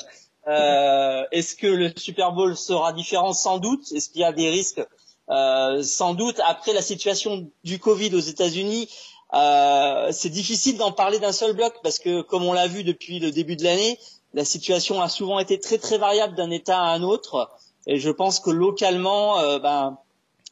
[0.46, 3.32] Est-ce que le Super Bowl sera différent?
[3.32, 3.90] Sans doute.
[3.92, 4.82] Est-ce qu'il y a des risques?
[5.30, 8.88] Euh, sans doute après la situation du Covid aux États-Unis,
[9.32, 13.20] euh, c'est difficile d'en parler d'un seul bloc parce que comme on l'a vu depuis
[13.20, 13.98] le début de l'année,
[14.34, 17.48] la situation a souvent été très très variable d'un État à un autre.
[17.86, 19.98] Et je pense que localement, euh, ben,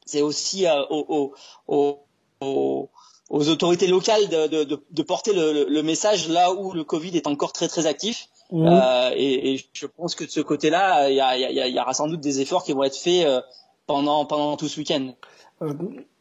[0.06, 1.34] c'est aussi aux,
[1.66, 1.98] aux,
[2.40, 2.90] aux,
[3.28, 7.26] aux, autorités locales de, de, de porter le, le, message là où le Covid est
[7.26, 8.28] encore très très actif.
[8.50, 8.66] Mmh.
[8.66, 12.08] Euh, et, et, je pense que de ce côté-là, il y, y, y, aura sans
[12.08, 13.26] doute des efforts qui vont être faits
[13.86, 15.12] pendant pendant tout ce week-end.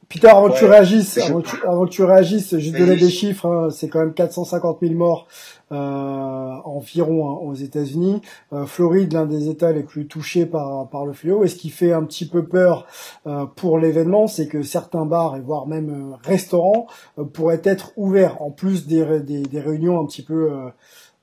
[0.10, 3.90] Peter, avant que tu réagisses, avant, que tu réagisses, juste donner des chiffres, hein, c'est
[3.90, 5.28] quand même 450 000 morts
[5.72, 8.22] euh, environ hein, aux États-Unis.
[8.54, 11.44] Euh, Floride, l'un des États les plus touchés par par le fléau.
[11.44, 12.88] Et ce qui fait un petit peu peur
[13.26, 17.92] euh, pour l'événement, c'est que certains bars et voire même euh, restaurants euh, pourraient être
[17.98, 20.52] ouverts en plus des, des, des réunions un petit peu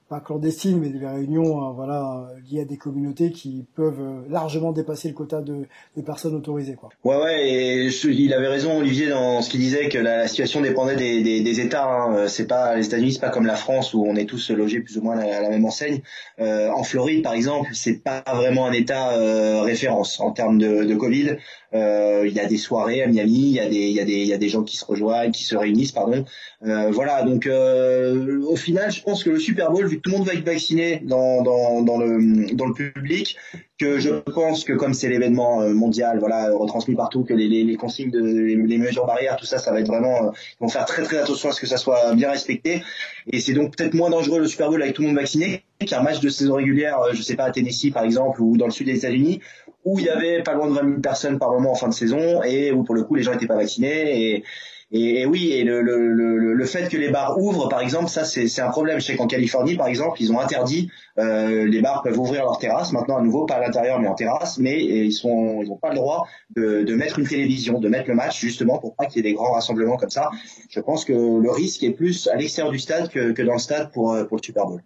[0.08, 4.72] pas clandestines, mais des réunions euh, voilà, liées à des communautés qui peuvent euh, largement
[4.72, 6.74] dépasser le quota de, de personnes autorisées.
[6.74, 6.90] Quoi.
[7.04, 10.96] Ouais, ouais, et il avait raison Olivier dans ce qu'il disait que la, situation dépendait
[10.96, 11.90] des, des, des États.
[11.90, 12.28] Hein.
[12.28, 14.98] C'est pas les États-Unis, c'est pas comme la France où on est tous logés plus
[14.98, 16.00] ou moins à la, même enseigne.
[16.40, 20.84] Euh, en Floride, par exemple, c'est pas vraiment un État euh, référence en termes de,
[20.84, 21.36] de Covid.
[21.74, 24.04] Euh, il y a des soirées à Miami, il y a des il y a
[24.04, 26.24] des il y a des gens qui se rejoignent, qui se réunissent, pardon.
[26.64, 30.10] Euh, voilà, donc euh, au final, je pense que le Super Bowl, vu que tout
[30.10, 33.36] le monde va être vacciné dans dans dans le dans le public,
[33.78, 37.76] que je pense que comme c'est l'événement mondial, voilà, retransmis partout, que les, les, les
[37.76, 41.02] consignes de les, mesures barrières, tout ça, ça va être vraiment, ils vont faire très
[41.02, 42.84] très attention à ce que ça soit bien respecté.
[43.26, 46.02] Et c'est donc peut-être moins dangereux le Super Bowl avec tout le monde vacciné qu'un
[46.02, 48.86] match de saison régulière, je sais pas à Tennessee par exemple ou dans le sud
[48.86, 49.40] des États-Unis,
[49.84, 51.94] où il y avait pas loin de 20 000 personnes par moment en fin de
[51.94, 54.44] saison et où pour le coup les gens n'étaient pas vaccinés et,
[54.94, 56.08] et, oui et le, le,
[56.54, 59.00] le, fait que les bars ouvrent par exemple ça c'est un problème.
[59.00, 62.58] Je sais qu'en Californie par exemple ils ont interdit euh, les bars peuvent ouvrir leur
[62.58, 64.58] terrasse maintenant à nouveau pas à l'intérieur mais en terrasse.
[64.58, 66.26] Mais ils sont ils ont pas le droit
[66.56, 69.30] de, de mettre une télévision de mettre le match justement pour pas qu'il y ait
[69.30, 70.30] des grands rassemblements comme ça.
[70.70, 73.58] Je pense que le risque est plus à l'extérieur du stade que, que dans le
[73.58, 74.82] stade pour pour le Super Bowl.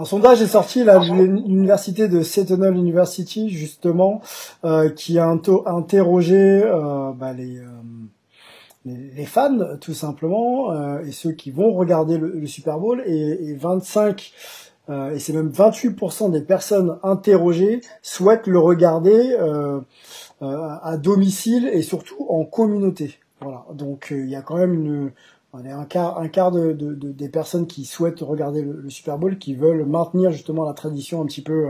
[0.00, 4.22] Un sondage est sorti là de l'université de Seton University justement
[4.64, 7.64] euh, qui a interrogé euh, bah, les, euh,
[8.84, 13.54] les, fans tout simplement euh, et ceux qui vont regarder le, Super Bowl et, et
[13.54, 14.32] 25
[14.88, 19.36] euh, et c'est même 28% des personnes interrogées souhaitent le regarder
[20.40, 23.18] à domicile et surtout en communauté.
[23.40, 25.10] Voilà, donc il y a quand même une
[25.54, 29.54] un quart, un quart de, de, des personnes qui souhaitent regarder le, Super Bowl, qui
[29.54, 31.68] veulent maintenir justement la tradition un petit peu,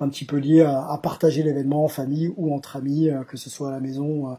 [0.00, 3.50] un petit peu liée à, partager l'événement en famille ou entre amis, euh, que ce
[3.50, 4.34] soit à la maison euh,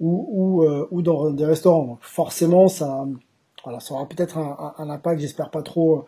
[0.00, 1.84] ou ou, euh, dans des restaurants.
[1.84, 3.06] Donc forcément, ça,
[3.62, 6.06] voilà, ça aura peut-être un, impact, j'espère pas trop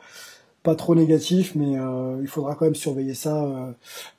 [0.66, 3.70] pas trop négatif, mais euh, il faudra quand même surveiller ça euh,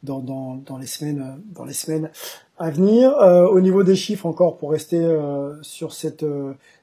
[0.03, 2.09] dans, dans, dans, les semaines dans les semaines
[2.57, 3.11] à venir.
[3.17, 4.97] Euh, au niveau des chiffres encore, pour rester
[5.61, 6.25] sur cette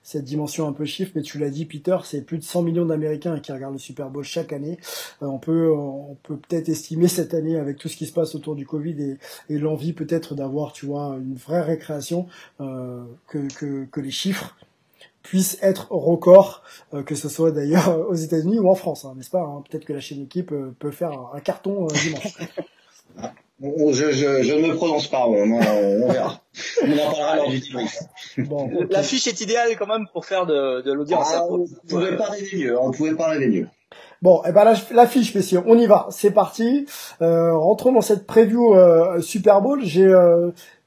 [0.02, 2.84] cette dimension un peu chiffre, mais tu l'as dit Peter, c'est plus de 100 millions
[2.84, 4.76] d'Américains qui regardent le Super Bowl chaque année.
[5.22, 8.56] on peut on peut peut-être estimer cette année avec tout ce qui se passe autour
[8.56, 9.16] du Covid et,
[9.48, 12.26] et l'envie peut-être d'avoir tu vois une vraie récréation
[12.58, 14.54] que, que que les chiffres
[15.24, 19.30] puisse être record, euh, que ce soit d'ailleurs aux États-Unis ou en France, hein, n'est-ce
[19.30, 22.38] pas hein Peut-être que la chaîne équipe euh, peut faire un, carton euh, dimanche.
[23.60, 26.40] Je, je, je, ne me prononce pas, on, on, verra.
[26.82, 27.98] On en parlera lors du débrief.
[28.36, 31.28] Bon, L'affiche est idéale quand même pour faire de, de l'audience.
[31.32, 33.68] Ah, on pouvait pas rêver mieux, on pouvait pas rêver mieux.
[34.20, 36.86] Bon, et eh ben l'affiche, messieurs, on y va, c'est parti.
[37.22, 38.74] Euh, rentrons dans cette preview
[39.22, 39.82] Super Bowl.
[39.84, 40.12] J'ai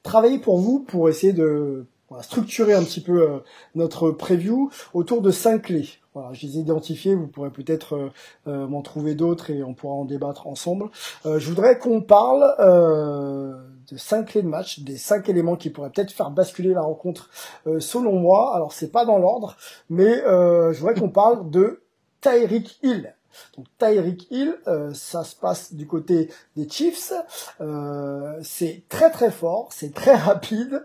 [0.02, 3.38] travaillé pour vous pour essayer de on va structurer un petit peu euh,
[3.74, 5.88] notre preview autour de cinq clés.
[6.14, 7.14] Voilà, je les ai identifiés.
[7.14, 8.10] Vous pourrez peut-être
[8.46, 10.90] m'en trouver d'autres et on pourra en débattre ensemble.
[11.24, 16.10] je voudrais qu'on parle de cinq clés de match, des cinq éléments qui pourraient peut-être
[16.10, 17.30] faire basculer la rencontre
[17.78, 18.52] selon moi.
[18.56, 19.56] Alors c'est pas dans l'ordre,
[19.90, 21.82] mais je voudrais qu'on parle de
[22.20, 23.14] Tyreek Hill.
[23.56, 27.12] Donc Tyreek Hill, euh, ça se passe du côté des Chiefs.
[27.60, 30.84] Euh, c'est très très fort, c'est très rapide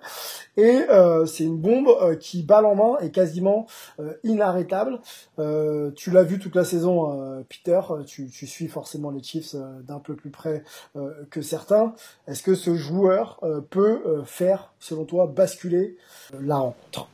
[0.58, 3.68] et euh, c'est une bombe qui balle en main est quasiment
[4.24, 5.00] inarrêtable.
[5.96, 7.80] tu l'as vu toute la saison, Peter.
[8.06, 10.64] Tu, tu, suis forcément les Chiefs d'un peu plus près
[11.30, 11.94] que certains.
[12.28, 15.98] Est-ce que ce joueur peut faire, selon toi, basculer
[16.40, 17.08] la rencontre?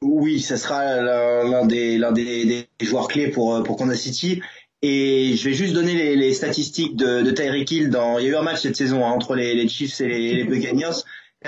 [0.00, 4.42] Oui, ce sera l'un des, joueurs clés pour, pour Kansas City.
[4.88, 7.90] Et je vais juste donner les, les statistiques de, de Tyreek Hill.
[7.90, 10.06] Dans, il y a eu un match cette saison hein, entre les, les, Chiefs et
[10.06, 11.02] les, les Buccaneers.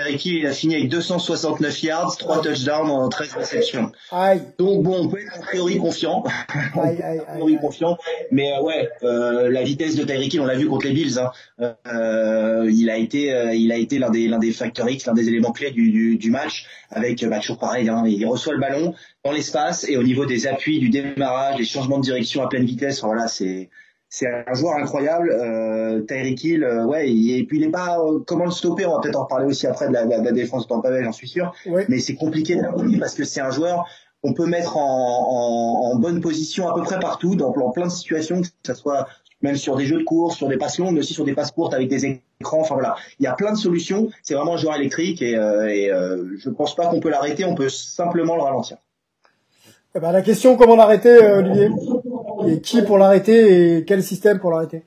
[0.07, 3.91] Hill, il a fini avec 269 yards, 3 touchdowns en 13 réceptions.
[4.57, 6.23] Donc bon, on peut être a priori confiant.
[6.81, 7.97] Aïe, aïe, a priori confiant.
[8.31, 11.19] Mais euh, ouais, euh, la vitesse de Tyreek Hill, on l'a vu contre les Bills.
[11.19, 11.75] Hein.
[11.87, 15.27] Euh, il a été, il a été l'un des, l'un des facteurs X, l'un des
[15.27, 16.65] éléments clés du, du, du match.
[16.91, 20.47] Avec bah, toujours pareil, hein, il reçoit le ballon, dans l'espace et au niveau des
[20.47, 23.01] appuis, du démarrage, des changements de direction à pleine vitesse.
[23.03, 23.69] voilà, c'est
[24.09, 25.31] c'est un joueur incroyable.
[25.31, 28.85] Euh, Tyreek Hill, euh, ouais, et puis il est pas euh, comment le stopper?
[28.85, 31.03] On va peut-être en reparler aussi après de la, de la défense de Tampa Bay,
[31.03, 31.53] j'en suis sûr.
[31.87, 33.85] Mais c'est compliqué de parce que c'est un joueur
[34.23, 37.91] qu'on peut mettre en, en, en, bonne position à peu près partout, dans, plein de
[37.91, 39.07] situations, que ce soit
[39.41, 41.51] même sur des jeux de course, sur des passes longues, mais aussi sur des passes
[41.51, 42.59] courtes avec des écrans.
[42.59, 44.09] Enfin voilà, il y a plein de solutions.
[44.23, 47.45] C'est vraiment un joueur électrique et, euh, et euh, je pense pas qu'on peut l'arrêter.
[47.45, 48.77] On peut simplement le ralentir.
[49.95, 51.69] Eh ben, la question, comment l'arrêter, euh, Olivier?
[52.49, 54.83] Et qui pour l'arrêter et quel système pour l'arrêter?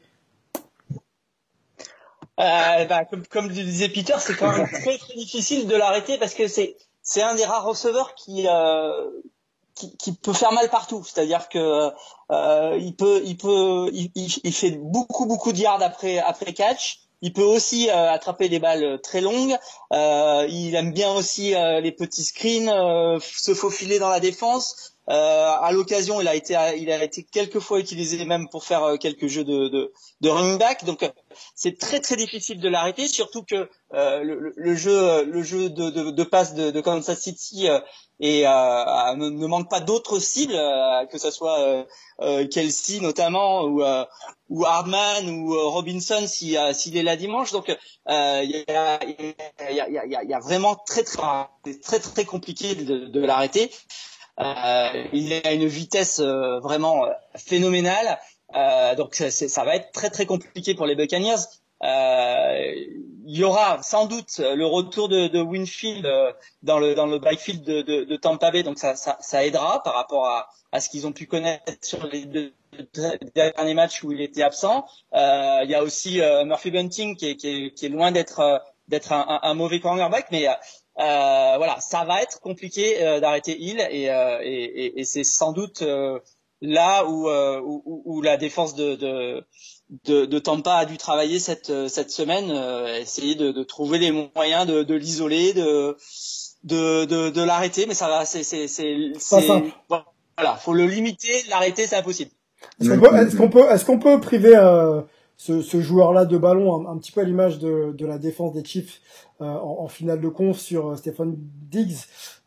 [2.41, 6.49] Euh, bah, comme, disait Peter, c'est quand même très très difficile de l'arrêter parce que
[6.49, 9.11] c'est c'est un des rares receveurs qui, euh,
[9.75, 11.05] qui, peut faire mal partout.
[11.05, 11.91] C'est-à-dire que
[12.31, 13.91] euh, il peut il peut
[14.51, 17.01] fait beaucoup beaucoup de yards après après catch.
[17.25, 19.57] Il peut aussi attraper des balles très longues.
[19.93, 24.92] Il aime bien aussi les petits screens, se faufiler dans la défense.
[25.13, 28.83] Euh, à l'occasion, il a été, il a été quelques fois utilisé même pour faire
[28.85, 30.87] euh, quelques jeux de, de, de running back.
[30.87, 31.11] Donc, euh,
[31.55, 35.91] c'est très très difficile de l'arrêter, surtout que euh, le, le, jeu, le jeu de,
[35.91, 37.69] de, de passe de, de Kansas City
[38.21, 40.59] et ne, ne, manque pas d'autres cibles,
[41.11, 41.87] que ce soit
[42.51, 43.83] Kelsey notamment ou,
[44.49, 47.53] ou Hardman ou Robinson s'il si, est là dimanche.
[47.53, 51.49] Donc, il y a, y, a, y, y, a, vraiment très très
[51.83, 53.71] très très compliqué de, de l'arrêter.
[54.41, 58.19] Euh, il a une vitesse euh, vraiment euh, phénoménale.
[58.97, 61.43] donc ça va être très très compliqué pour les Buccaneers.
[61.83, 66.07] il y aura sans doute le retour de, Winfield
[66.63, 70.27] dans le dans le backfield de, de, Tampa Bay, donc ça, aidera par rapport
[70.73, 72.53] à, ce qu'ils ont pu connaître sur les deux
[73.35, 74.87] derniers matchs où il était absent.
[75.13, 80.27] Il y a aussi Murphy Bunting qui est, loin d'être d'être un, un, mauvais cornerback,
[80.31, 80.47] mais
[80.99, 85.25] euh, voilà, ça va être compliqué euh, d'arrêter Hill et, euh, et, et, et c'est
[85.25, 85.83] sans doute
[86.61, 89.45] là où, où, où, la défense de, de,
[90.05, 92.51] de, de, Tampa a dû travailler cette, cette semaine,
[93.01, 95.97] essayer de, de, trouver les moyens de, de l'isoler, de,
[96.63, 99.13] de, de, de l'arrêter, mais ça va, c'est, c'est, c'est,
[99.89, 102.31] voilà, faut le limiter, l'arrêter, c'est impossible.
[102.81, 104.55] Est-ce qu'on peut, est-ce qu'on peut, priver
[105.43, 108.65] ce, ce joueur-là de ballon, un, petit peu à l'image de, de, la défense des
[108.65, 109.01] Chiefs
[109.41, 111.35] euh, en, en, finale de conf sur euh, Stéphane
[111.69, 111.97] Diggs,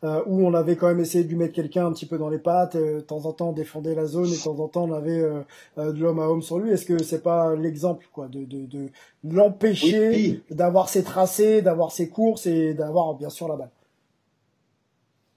[0.02, 2.30] euh, où on avait quand même essayé de lui mettre quelqu'un un petit peu dans
[2.30, 4.84] les pattes, de temps en temps on défendait la zone et de temps en temps
[4.84, 5.20] on avait
[5.76, 6.70] de l'homme à homme sur lui.
[6.70, 8.88] Est-ce que c'est pas l'exemple quoi de, de, de
[9.24, 13.70] l'empêcher d'avoir ses tracés, d'avoir ses courses et d'avoir bien sûr la balle?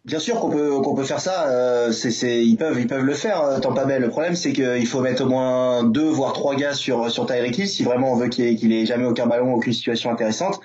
[0.06, 1.50] Bien sûr qu'on peut qu'on peut faire ça.
[1.50, 3.44] Euh, c'est ils peuvent ils peuvent le faire.
[3.44, 3.86] Euh, Tampa.
[4.00, 7.58] Le problème c'est qu'il faut mettre au moins deux voire trois gars sur sur Tyreek
[7.58, 10.60] Hill si vraiment on veut qu'il qu'il ait jamais aucun ballon aucune situation intéressante.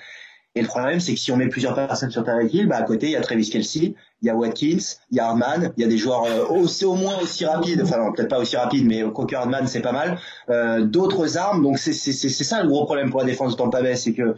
[0.57, 2.83] Et le problème c'est que si on met plusieurs personnes sur Tyreek Hill, bah à
[2.83, 4.77] côté il y a Travis Kelsey, il y a Watkins,
[5.11, 7.81] il y a Harman, il y a des joueurs euh, aussi au moins aussi rapides.
[7.83, 10.17] Enfin peut-être pas aussi rapides, mais Cocker Harman c'est pas mal.
[10.49, 11.61] Euh, D'autres armes.
[11.61, 14.13] Donc c'est c'est c'est ça le gros problème pour la défense de Tampa Bay, c'est
[14.13, 14.35] que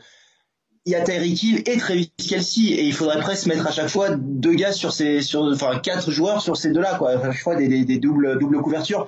[0.88, 3.89] il y a Tyreek Hill et Travis Kelsey et il faudrait presque mettre à chaque
[3.89, 7.12] fois deux gars sur ces sur enfin quatre joueurs sur ces deux-là quoi.
[7.12, 9.06] À chaque fois des, doubles doubles couvertures.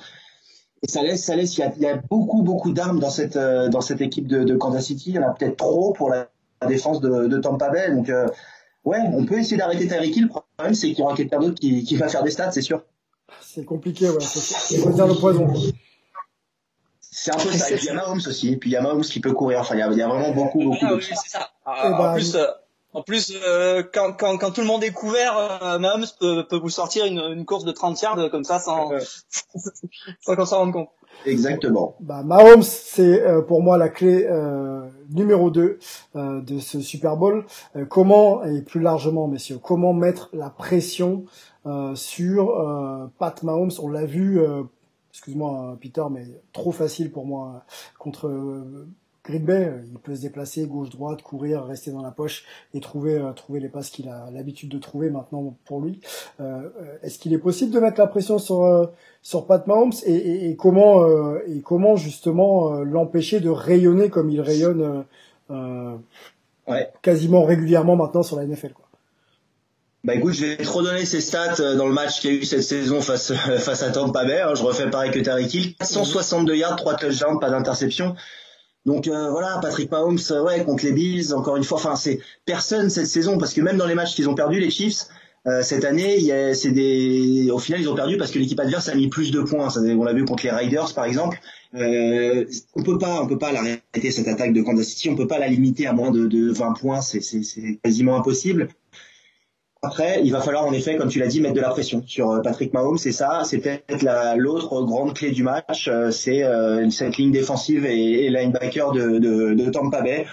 [0.84, 3.80] Et ça laisse ça laisse il y a, beaucoup beaucoup d'armes dans cette euh, dans
[3.80, 5.12] cette équipe de, Kansas City.
[5.12, 6.30] Il y en a peut-être trop pour la,
[6.68, 7.92] défense de, Tampa Bay.
[7.92, 8.28] Donc euh,
[8.84, 10.24] ouais on peut essayer d'arrêter Tyreek Hill.
[10.24, 12.62] Le problème c'est qu'il y aura quelqu'un d'autre qui, qui va faire des stats c'est
[12.62, 12.84] sûr.
[13.40, 14.18] C'est compliqué ouais.
[14.20, 15.48] C'est dire le poison
[17.24, 17.70] c'est un peu ça.
[17.72, 18.52] Et puis il y a Mahomes aussi.
[18.54, 19.60] Et puis il y a Mahomes qui peut courir.
[19.60, 20.78] Enfin, il y a, il y a vraiment beaucoup, beaucoup.
[20.82, 21.50] Ah, oui, c'est ça.
[21.66, 22.46] Ah, en plus, euh,
[22.94, 26.58] En plus, euh, quand, quand, quand, tout le monde est couvert, euh, Mahomes peut, peut
[26.58, 28.92] vous sortir une, une, course de 30 yards comme ça sans,
[30.22, 30.90] sans qu'on s'en rende compte.
[31.26, 31.96] Exactement.
[32.00, 35.80] Bah, Mahomes, c'est euh, pour moi la clé euh, numéro 2
[36.16, 37.46] euh, de ce Super Bowl.
[37.90, 41.26] comment, et plus largement, messieurs, comment mettre la pression
[41.94, 43.72] sur Pat Mahomes?
[43.82, 44.42] On l'a vu,
[45.12, 47.66] excuse-moi Peter, mais trop facile pour moi
[47.98, 48.30] contre
[49.30, 53.16] Green Bay, euh, il peut se déplacer gauche-droite, courir, rester dans la poche et trouver
[53.16, 56.00] euh, trouver les passes qu'il a l'habitude de trouver maintenant pour lui.
[56.40, 56.70] Euh,
[57.04, 58.90] est-ce qu'il est possible de mettre la pression sur
[59.22, 61.06] sur Pat Mahomes et, et, comment
[61.46, 65.06] et comment justement l'empêcher de rayonner comme il rayonne
[65.50, 66.92] ouais.
[67.02, 68.89] quasiment régulièrement maintenant sur la NFL quoi?
[70.06, 72.46] Bah écoute, je vais te redonner ses stats dans le match qu'il y a eu
[72.46, 74.42] cette saison face face à Tampa Bay.
[74.42, 74.56] Hein.
[74.56, 75.76] Je refais pareil que Tariq Hill.
[75.82, 78.16] 162 yards, 3 touchdowns, pas d'interception.
[78.86, 82.20] Donc euh, voilà, Patrick Mahomes, euh, ouais, contre les Bills, encore une fois, enfin c'est
[82.46, 85.08] personne cette saison parce que même dans les matchs qu'ils ont perdu les Chiefs
[85.48, 86.20] euh, cette année,
[86.54, 89.42] c'est des, au final ils ont perdu parce que l'équipe adverse a mis plus de
[89.42, 89.68] points.
[89.78, 91.40] on l'a vu contre les Raiders par exemple.
[91.76, 95.28] Euh, on peut pas, on peut pas l'arrêter cette attaque de Kansas City, on peut
[95.28, 97.20] pas la limiter à moins de, de 20 points, c'est
[97.84, 98.70] quasiment impossible.
[99.82, 102.32] Après, il va falloir en effet, comme tu l'as dit, mettre de la pression sur
[102.32, 102.98] euh, Patrick Mahomes.
[102.98, 107.86] C'est ça, c'est peut-être l'autre grande clé du match, euh, c'est euh, cette ligne défensive
[107.86, 110.26] et, et linebacker de, Tampa Bay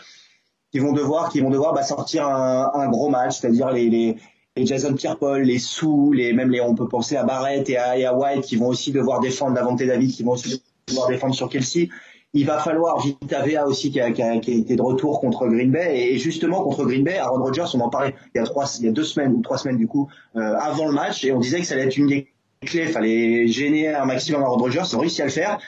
[0.72, 4.94] qui vont devoir, qui vont devoir bah, sortir un, gros match, c'est-à-dire les, les, Jason
[4.94, 8.14] Pierre-Paul, les Sous, les même les, on peut penser à Barrett et à, et à
[8.14, 11.88] White qui vont aussi devoir défendre Davante David, qui vont aussi devoir défendre sur Kelsey.
[12.34, 15.20] Il va falloir Vita Vea aussi qui a, qui, a, qui a, été de retour
[15.20, 18.40] contre Green Bay et justement contre Green Bay, Aaron Rodgers, on en parlait il y
[18.40, 20.92] a trois, il y a deux semaines ou trois semaines du coup euh, avant le
[20.92, 22.28] match et on disait que ça allait être une des
[22.66, 25.58] clés, fallait gêner un maximum Aaron Rodgers, ils ont réussi à le faire.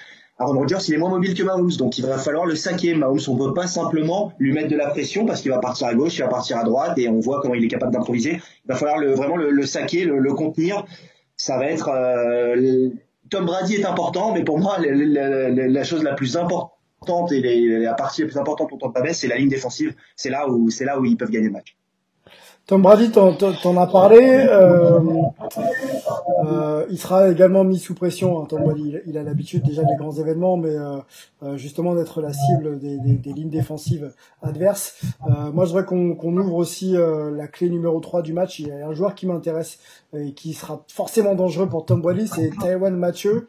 [0.40, 2.94] Aaron Rodgers, il est moins mobile que Mahomes, donc il va falloir le saquer.
[2.94, 5.88] Mahomes, on ne peut pas simplement lui mettre de la pression parce qu'il va partir
[5.88, 8.34] à gauche, il va partir à droite et on voit comment il est capable d'improviser.
[8.34, 10.84] Il va falloir le, vraiment le, le saquer, le, le, contenir.
[11.36, 12.90] Ça va être euh,
[13.30, 18.22] Tom Brady est important, mais pour moi, la, chose la plus importante et la partie
[18.22, 19.94] la plus importante pour Tampa Bay, c'est la ligne défensive.
[20.16, 21.77] C'est là où c'est là où ils peuvent gagner le match.
[22.68, 23.32] Tom Brady, t'en,
[23.78, 24.18] as parlé.
[24.20, 25.00] Euh,
[26.44, 28.38] euh, il sera également mis sous pression.
[28.42, 30.98] Hein, Tom Brady, il, a l'habitude déjà des grands événements, mais euh,
[31.42, 35.00] euh, justement d'être la cible des, des, des, lignes défensives adverses.
[35.30, 38.58] Euh, moi, je voudrais qu'on, qu'on ouvre aussi euh, la clé numéro 3 du match.
[38.58, 39.78] Il y a un joueur qui m'intéresse
[40.12, 43.46] et qui sera forcément dangereux pour Tom Brady, c'est Taiwan Mathieu.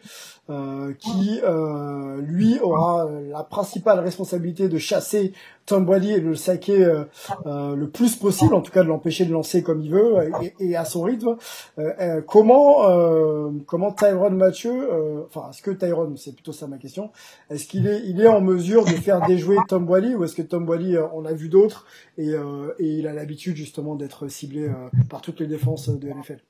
[0.49, 5.31] Euh, qui euh, lui aura la principale responsabilité de chasser
[5.67, 9.25] Tom Brady et de le saquer euh, le plus possible, en tout cas de l'empêcher
[9.25, 11.35] de lancer comme il veut et, et à son rythme.
[12.25, 12.77] comment
[13.67, 14.89] comment Tyron Mathieu,
[15.27, 17.12] enfin est-ce que Tyron, c'est plutôt ça ma question,
[17.51, 20.41] est-ce qu'il est il est en mesure de faire déjouer Tom Brady ou est-ce que
[20.41, 21.85] Tom Brady on a vu d'autres
[22.17, 24.67] et, et il a l'habitude justement d'être ciblé
[25.12, 26.41] par toutes les défenses de NFL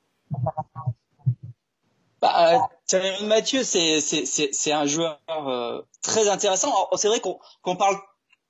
[2.21, 6.73] bah, Thierry Mathieu, c'est c'est un joueur euh, très intéressant.
[6.95, 7.97] C'est vrai qu'on parle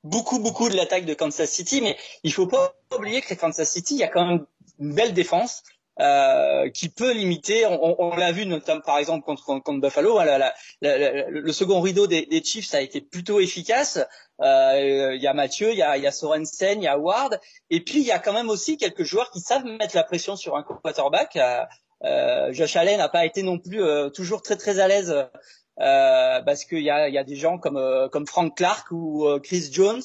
[0.04, 3.96] beaucoup beaucoup de l'attaque de Kansas City, mais il faut pas oublier que Kansas City,
[3.96, 4.46] il y a quand même
[4.80, 5.64] une belle défense.
[6.02, 7.66] Euh, qui peut limiter.
[7.66, 10.14] On, on l'a vu notamment par exemple contre, contre Buffalo.
[10.14, 14.00] Voilà, le second rideau des, des, Chiefs a été plutôt efficace.
[14.40, 17.38] Euh, il y a Mathieu, il y a, y a Sorensen, il y a Ward,
[17.70, 20.38] et puis il y a quand même aussi quelques joueurs qui savent mettre la pression
[20.38, 21.36] sur un quarterback.
[21.36, 21.66] Euh,
[22.04, 26.42] euh, Josh Allen n'a pas été non plus euh, toujours très très à l'aise euh,
[26.42, 30.02] parce qu'il y a, y a des gens comme comme Frank Clark ou Chris Jones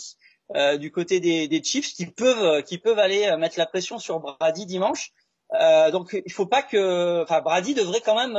[0.78, 4.66] du côté des, des Chiefs qui peuvent qui peuvent aller mettre la pression sur Brady
[4.66, 5.12] dimanche.
[5.92, 8.37] donc il faut pas que, enfin Brady devrait quand même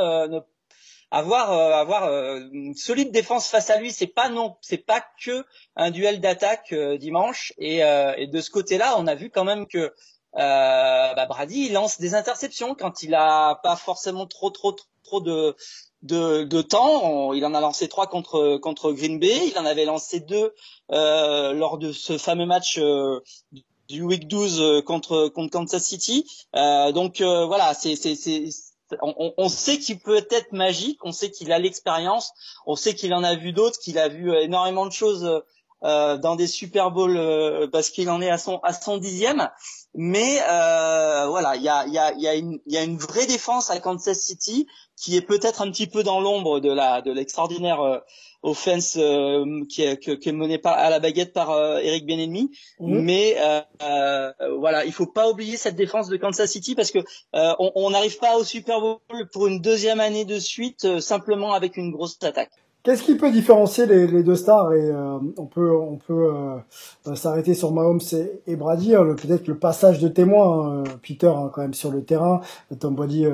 [1.12, 2.10] avoir avoir
[2.54, 3.92] une solide défense face à lui.
[3.92, 5.44] C'est pas non, c'est pas que
[5.76, 7.52] un duel d'attaque dimanche.
[7.58, 9.92] Et, et, de ce côté-là, on a vu quand même que euh,
[10.36, 15.56] bah Brady il lance des interceptions quand il a pas forcément trop trop trop de
[16.06, 17.34] de, de temps.
[17.34, 19.48] il en a lancé trois contre contre Green Bay.
[19.48, 20.54] Il en avait lancé deux
[20.92, 23.22] euh, lors de ce fameux match euh,
[23.90, 26.26] du week 12 euh, contre contre Kansas City.
[26.56, 28.16] Euh, donc voilà, c'est c'est
[29.02, 32.32] on, on, sait qu'il peut être magique, on sait qu'il a l'expérience,
[32.68, 35.42] on sait qu'il en a vu d'autres, qu'il a vu énormément de choses
[35.84, 39.50] euh, dans des Super Bowls euh, parce qu'il en est à son à son dixième.
[39.98, 43.26] Mais euh, voilà, il y a, y, a, y, a une, y a une vraie
[43.26, 44.68] défense à Kansas City
[44.98, 48.00] qui est peut-être un petit peu dans l'ombre de la de l'extraordinaire euh,
[48.44, 52.52] offense euh, qui, est, qui est menée par, à la baguette par Eric Bieniemy.
[52.80, 53.00] Mmh.
[53.00, 53.38] Mais
[54.60, 57.00] voilà, il faut pas oublier cette défense de Kansas City parce que
[57.34, 59.00] on n'arrive pas au Super Bowl
[59.32, 62.52] pour une deuxième année de suite simplement avec une grosse attaque.
[62.86, 66.32] Qu'est-ce qui peut différencier les, deux stars et euh, on peut on peut
[67.08, 68.00] euh, s'arrêter sur Mahomes
[68.46, 72.04] et, Brady hein, peut-être le passage de témoin hein, Peter hein, quand même sur le
[72.04, 72.42] terrain.
[72.80, 73.26] Tom Brady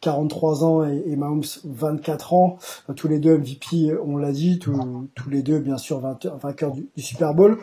[0.00, 2.56] 43 ans et, Mahomes 24 ans.
[2.96, 4.80] Tous les deux MVP on l'a dit tous,
[5.14, 7.58] tous les deux bien sûr vainqueurs du, du Super Bowl.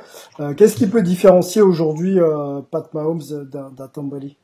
[0.55, 2.19] Qu'est-ce qui peut différencier aujourd'hui
[2.69, 4.37] Pat Mahomes d'un Tom Brady?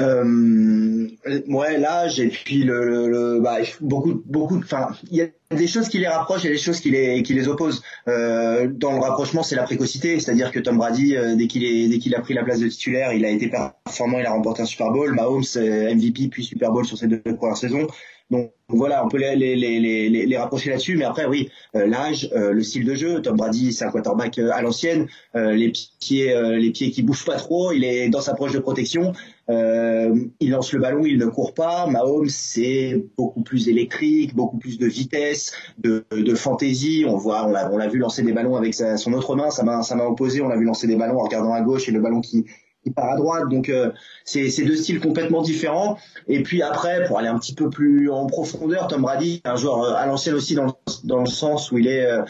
[0.00, 1.06] Euh,
[1.48, 4.56] ouais, l'âge et puis le, le, bah, beaucoup, beaucoup.
[4.56, 7.34] Enfin, il y a des choses qui les rapprochent et des choses qui les qui
[7.34, 7.82] les opposent.
[8.08, 11.88] Euh, dans le rapprochement, c'est la précocité, c'est-à-dire que Tom Brady, euh, dès qu'il est
[11.88, 14.62] dès qu'il a pris la place de titulaire, il a été performant, il a remporté
[14.62, 15.12] un Super Bowl.
[15.12, 17.86] Mahomes MVP puis Super Bowl sur ses deux premières saisons.
[18.32, 22.86] Donc voilà, on peut les, rapprocher là-dessus, mais après oui, euh, l'âge, euh, le style
[22.86, 25.70] de jeu, Tom Brady c'est un quarterback euh, à l'ancienne, les
[26.00, 29.12] pieds les pieds qui bougent pas trop, il est dans sa poche de protection,
[29.48, 31.86] il lance le ballon, il ne court pas.
[31.86, 37.04] Mahomes c'est beaucoup plus électrique, beaucoup plus de vitesse, de, fantaisie.
[37.06, 39.94] On voit, on l'a vu lancer des ballons avec son autre main, sa main sa
[39.94, 42.22] main opposée, on l'a vu lancer des ballons en regardant à gauche et le ballon
[42.22, 42.46] qui
[42.84, 43.48] il part à droite.
[43.48, 43.90] Donc euh,
[44.24, 45.98] c'est deux styles complètement différents.
[46.28, 49.82] Et puis après, pour aller un petit peu plus en profondeur, Tom Brady, un joueur
[49.82, 52.22] euh, à l'ancienne aussi dans, dans le sens où il est euh,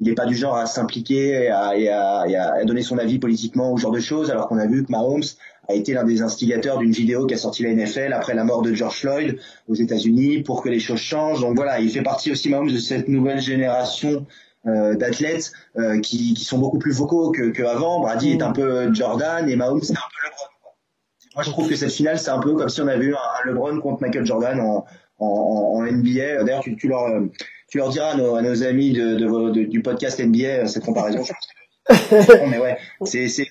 [0.00, 3.78] il n'est pas du genre à s'impliquer et à, à, donner son avis politiquement ou
[3.78, 5.22] ce genre de choses, alors qu'on a vu que Mahomes
[5.68, 8.62] a été l'un des instigateurs d'une vidéo qui a sorti la NFL après la mort
[8.62, 9.38] de George Floyd
[9.68, 11.40] aux États-Unis pour que les choses changent.
[11.40, 14.26] Donc voilà, il fait partie aussi Mahomes de cette nouvelle génération
[14.66, 18.00] euh, d'athlètes euh, qui, qui, sont beaucoup plus vocaux que, que avant.
[18.00, 20.70] Brady est un peu Jordan et Mahomes c'est un peu LeBron.
[21.34, 23.48] Moi, je trouve que cette finale, c'est un peu comme si on avait eu un,
[23.48, 24.84] LeBron contre Michael Jordan en,
[25.18, 26.44] en, en NBA.
[26.44, 27.08] D'ailleurs, tu, tu, leur,
[27.68, 30.84] tu leur diras à nos, à nos amis de, de, de, du podcast NBA cette
[30.84, 31.24] comparaison.
[32.48, 33.48] mais ouais, c'est c'est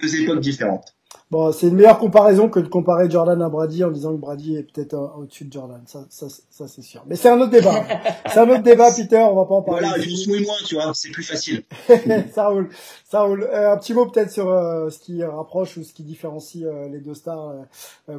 [0.00, 0.94] deux époques différentes.
[1.30, 4.56] Bon, c'est une meilleure comparaison que de comparer Jordan à Brady en disant que Brady
[4.56, 5.80] est peut-être au-dessus de Jordan.
[5.86, 7.04] Ça, ça, ça c'est sûr.
[7.06, 7.84] Mais c'est un autre débat.
[8.26, 9.18] c'est un autre débat, Peter.
[9.18, 9.86] On va pas en parler.
[9.86, 11.62] Voilà, juste moins, tu vois, c'est plus facile.
[12.34, 12.68] ça roule,
[13.08, 13.44] ça roule.
[13.44, 16.88] Euh, un petit mot peut-être sur euh, ce qui rapproche ou ce qui différencie euh,
[16.88, 17.54] les deux stars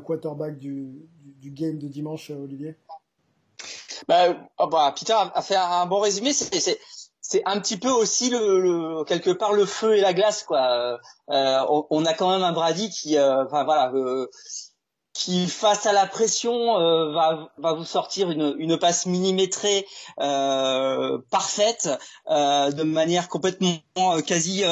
[0.06, 1.06] quarterback du,
[1.42, 2.78] du, game de dimanche, Olivier?
[4.08, 6.32] Bah, oh bah, Peter a fait un bon résumé.
[6.32, 6.80] C'est
[7.32, 11.00] c'est un petit peu aussi le, quelque part le feu et la glace quoi.
[11.30, 14.28] Euh, on, a quand même un Brady qui, euh, voilà, euh,
[15.14, 16.78] qui face à la pression
[17.14, 21.90] va, va vous sortir une, une passe millimétrée parfaite
[22.28, 23.80] de manière complètement
[24.28, 24.66] quasi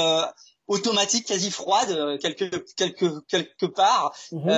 [0.69, 2.45] automatique, quasi froide, quelque
[2.77, 4.13] quelque quelque part.
[4.31, 4.49] Mhm.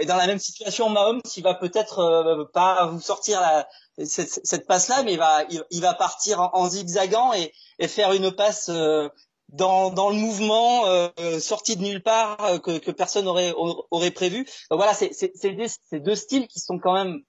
[0.00, 3.66] et dans la même situation, Mahomes, il va peut-être pas vous sortir la,
[4.04, 8.32] cette, cette passe-là, mais il va, il, va partir en, zigzagant et, et, faire une
[8.32, 9.08] passe euh,
[9.48, 14.10] dans, dans le mouvement euh, sorti de nulle part euh, que, que personne aurait aurait
[14.10, 14.44] prévu.
[14.70, 15.10] Donc voilà, c'est
[15.44, 17.22] deux, deux styles qui sont quand même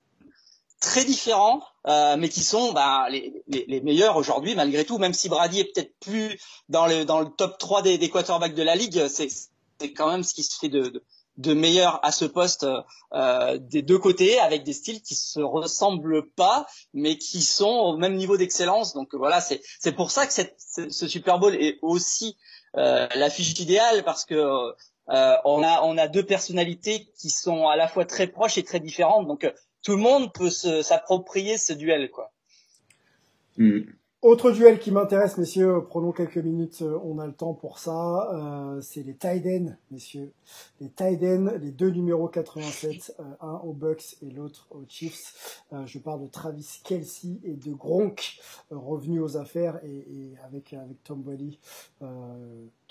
[0.83, 4.97] très différents, euh, mais qui sont bah, les, les, les meilleurs aujourd'hui malgré tout.
[4.99, 6.37] Même si Brady est peut-être plus
[6.69, 9.29] dans le dans le top 3 des, des quarterbacks de la ligue, c'est
[9.93, 11.03] quand même ce qui se fait de, de,
[11.37, 12.67] de meilleurs à ce poste
[13.13, 17.97] euh, des deux côtés avec des styles qui se ressemblent pas mais qui sont au
[17.97, 22.37] même niveau d'excellence donc voilà c'est pour ça que cette, ce Super Bowl est aussi
[22.77, 27.75] euh, l'affiche idéale parce que euh, on a on a deux personnalités qui sont à
[27.75, 29.51] la fois très proches et très différentes donc
[29.83, 32.31] tout le monde peut s'approprier ce duel quoi.
[33.57, 33.81] Hmm.
[34.23, 38.29] Autre duel qui m'intéresse, messieurs, prenons quelques minutes, euh, on a le temps pour ça.
[38.31, 40.31] Euh, c'est les Tiden, messieurs.
[40.79, 45.65] Les Tiden, les deux numéros 87, euh, un aux Bucks et l'autre aux Chiefs.
[45.85, 48.39] je parle de Travis Kelsey et de Gronk,
[48.71, 51.59] revenus aux affaires et, et avec avec Tom Brady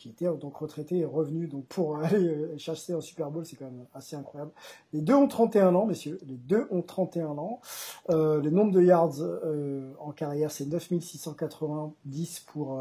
[0.03, 3.57] qui était donc retraité et revenu donc pour aller euh, chasser un Super Bowl, c'est
[3.57, 4.50] quand même assez incroyable.
[4.92, 7.61] Les deux ont 31 ans, messieurs, les deux ont 31 ans.
[8.11, 12.80] Euh, le nombre de yards euh, en carrière, c'est 9690 pour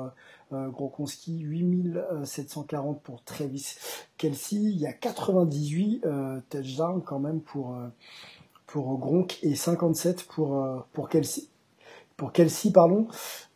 [0.52, 3.76] euh, Gronkowski, 8740 pour Travis
[4.18, 4.56] Kelsey.
[4.56, 7.78] Il y a 98 euh, touchdowns quand même pour
[8.66, 11.51] pour Gronk et 57 pour pour Kelsey
[12.22, 13.08] pour Kelsey, pardon.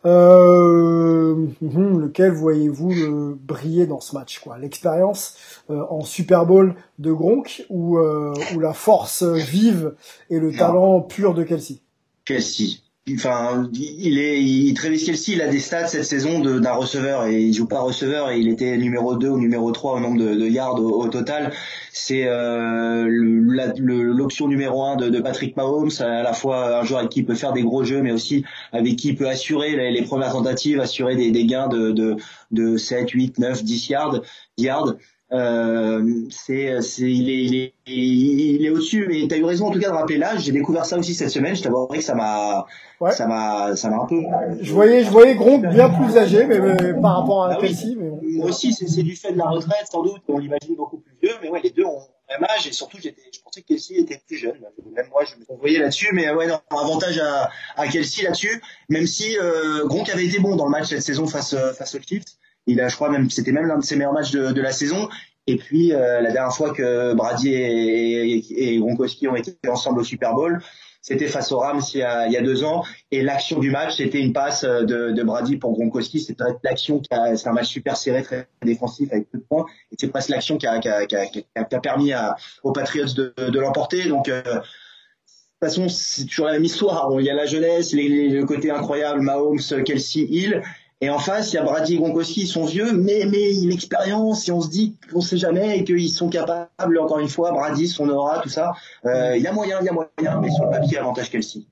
[0.07, 4.57] Euh, hum, lequel voyez-vous briller dans ce match quoi?
[4.57, 5.37] L'expérience
[5.69, 9.93] euh, en Super Bowl de Gronk ou, euh, ou la force vive
[10.31, 11.77] et le talent pur de Kelsey
[12.25, 12.79] Kelsey
[13.13, 17.39] enfin, il est, il, Travis Kelsey, il a des stats cette saison d'un receveur et
[17.39, 20.33] il joue pas receveur et il était numéro 2 ou numéro 3 au nombre de,
[20.33, 21.51] de yards au, total.
[21.91, 27.11] C'est euh, l'option numéro 1 de, de, Patrick Mahomes, à la fois un joueur avec
[27.11, 29.91] qui il peut faire des gros jeux, mais aussi avec qui il peut assurer les,
[29.91, 32.15] les premières tentatives, assurer des, des gains de, de,
[32.51, 34.21] de 7, 8, 9, 10 yards.
[34.57, 34.95] yards.
[35.35, 39.05] Euh, c'est, c'est, il est, il est, il est au-dessus.
[39.09, 40.43] Mais t'as eu raison en tout cas de rappeler l'âge.
[40.43, 41.55] J'ai découvert ça aussi cette semaine.
[41.55, 42.65] Je t'avouerai que ça m'a,
[43.01, 43.11] Ouais.
[43.11, 44.21] ça m'a, ça m'a un peu.
[44.61, 47.67] Je voyais, je voyais Gronk bien plus âgé, mais, mais par rapport à Ah oui.
[47.67, 48.19] Kelsey, mais bon.
[48.23, 50.21] Moi aussi, c'est, c'est du fait de la retraite sans doute.
[50.29, 52.97] On l'imagine beaucoup plus vieux, mais ouais, les deux ont le même âge et surtout,
[53.01, 54.55] j'étais, je pensais que Kelsey était plus jeune.
[54.95, 58.61] Même moi, je me voyais là-dessus, mais ouais, non, avantage à, à Kelsey là-dessus.
[58.89, 61.93] Même si euh, Gronk avait été bon dans le match cette saison face euh, face
[61.95, 62.23] aux Chiefs.
[62.67, 64.71] Il a, je crois même, c'était même l'un de ses meilleurs matchs de, de la
[64.71, 65.09] saison.
[65.47, 69.99] Et puis euh, la dernière fois que Brady et, et, et Gronkowski ont été ensemble
[70.01, 70.59] au Super Bowl,
[71.01, 72.83] c'était face aux Rams il y a, il y a deux ans.
[73.11, 76.19] Et l'action du match, c'était une passe de, de Brady pour Gronkowski.
[76.19, 79.67] C'était l'action qui a, c'est un match super serré, très défensif avec peu de points.
[79.91, 82.71] Et c'est presque l'action qui a, qui a, qui a, qui a permis à, aux
[82.71, 84.05] Patriots de, de l'emporter.
[84.09, 87.07] Donc euh, de toute façon, c'est toujours la même histoire.
[87.19, 90.63] Il y a la jeunesse, les, les, le côté incroyable, Mahomes, Kelsey, Hill.
[91.01, 94.47] Et en face, il y a Brady et Gronkowski, ils sont vieux, mais, mais l'expérience,
[94.47, 97.87] et on se dit qu'on sait jamais, et qu'ils sont capables, encore une fois, Brady,
[97.87, 98.73] son aura, tout ça.
[99.05, 101.63] Euh, il y a moyen, il y a moyen, mais sur le papier, avantage Kelsey.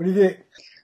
[0.00, 0.38] Olivier.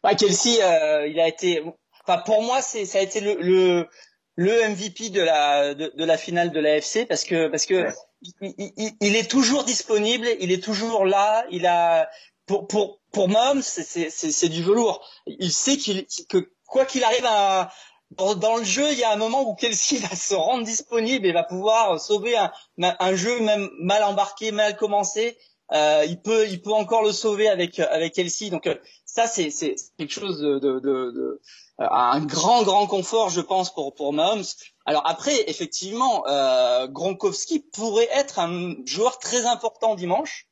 [0.05, 1.65] Ouais, Kelsey, euh, il a été,
[2.07, 3.89] enfin, pour moi, c'est, ça a été le, le,
[4.37, 7.93] le MVP de la, de, de la finale de l'AFC parce que, parce que Ouais.
[8.41, 12.09] il, il, il est toujours disponible, il est toujours là, il a,
[12.47, 15.05] pour, pour, pour Mahomes, c'est, c'est, c'est, c'est du velours.
[15.27, 17.71] Il sait qu'il, que quoi qu'il arrive à,
[18.13, 21.33] dans, le jeu, il y a un moment où Kelsey va se rendre disponible et
[21.33, 25.37] va pouvoir sauver un, un jeu même mal embarqué, mal commencé.
[25.73, 28.49] Euh, il peut, il peut encore le sauver avec avec Kelsey.
[28.49, 31.41] Donc euh, ça, c'est c'est quelque chose de, de, de, de
[31.81, 34.45] euh, un grand grand confort, je pense, pour pour Mahomes.
[34.87, 40.47] Alors après, effectivement, euh, Gronkowski pourrait être un joueur très important dimanche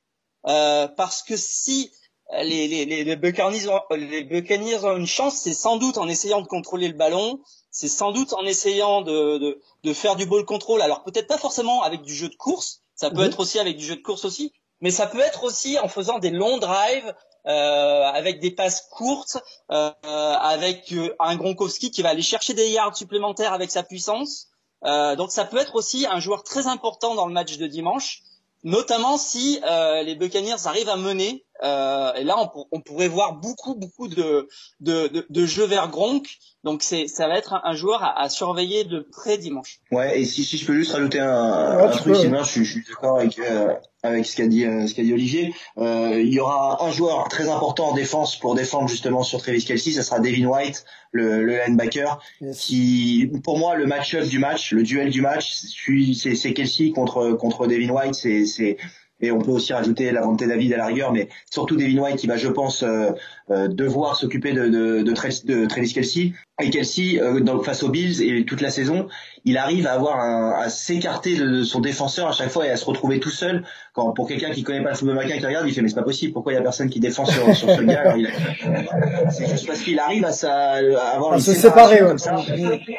[0.47, 1.91] euh, parce que si
[2.33, 6.09] les, les, les, les, Buccaneers ont, les Buccaneers ont une chance, c'est sans doute en
[6.09, 10.27] essayant de contrôler le ballon, c'est sans doute en essayant de, de, de faire du
[10.27, 10.83] ball control.
[10.83, 13.27] Alors peut-être pas forcément avec du jeu de course, ça peut Mhm.
[13.29, 16.19] être aussi avec du jeu de course aussi, mais ça peut être aussi en faisant
[16.19, 17.15] des longs drives,
[17.47, 19.39] euh, avec des passes courtes,
[19.71, 24.49] euh, avec euh, un Gronkowski qui va aller chercher des yards supplémentaires avec sa puissance.
[24.85, 28.23] Euh, donc ça peut être aussi un joueur très important dans le match de dimanche,
[28.65, 31.46] notamment si euh, les Buccaneers arrivent à mener.
[31.63, 34.49] Euh, et là, on, pour- on pourrait voir beaucoup, beaucoup de,
[34.81, 36.27] de, de, de jeux vers Gronk.
[36.65, 39.79] Donc c'est, ça va être un, un joueur à, à surveiller de près dimanche.
[39.93, 42.51] Ouais, et si, si je peux juste rajouter un, Ouais, un truc, peux, sinon je,
[42.51, 45.55] suis- je suis d'accord avec euh, avec ce qu'a dit euh, ce qu'a dit Olivier.
[45.79, 49.65] Euh, il y aura un joueur très important en défense pour défendre justement sur Travis
[49.65, 52.59] Kelsey, ça sera Devin White, le, le linebacker, Yes.
[52.59, 56.91] qui pour moi le match-up du match, le duel du match, c'est c'est- c'est Kelsey
[56.91, 58.77] contre contre Devin White, c'est c'est
[59.21, 62.27] et on peut aussi rajouter Lavonte David à la rigueur, mais surtout Devin White qui
[62.27, 63.11] va, je pense, euh,
[63.51, 66.33] euh, devoir s'occuper de, de, de Travis Kelsey.
[66.63, 69.09] Et Kelsey, euh, donc, face aux Bills et toute la saison,
[69.45, 72.79] il arrive à avoir un, à s'écarter de, son défenseur à chaque fois et à
[72.79, 73.63] se retrouver tout seul.
[73.93, 75.95] Quand pour quelqu'un qui connaît pas le football américain qui regarde, il fait mais c'est
[75.95, 76.33] pas possible.
[76.33, 79.47] Pourquoi il y a personne qui défend sur, sur ce gars alors il a- C'est
[79.49, 80.79] juste parce qu'il arrive à, sa, à
[81.15, 82.09] avoir À une se séparer, ouais.
[82.09, 82.37] comme ça.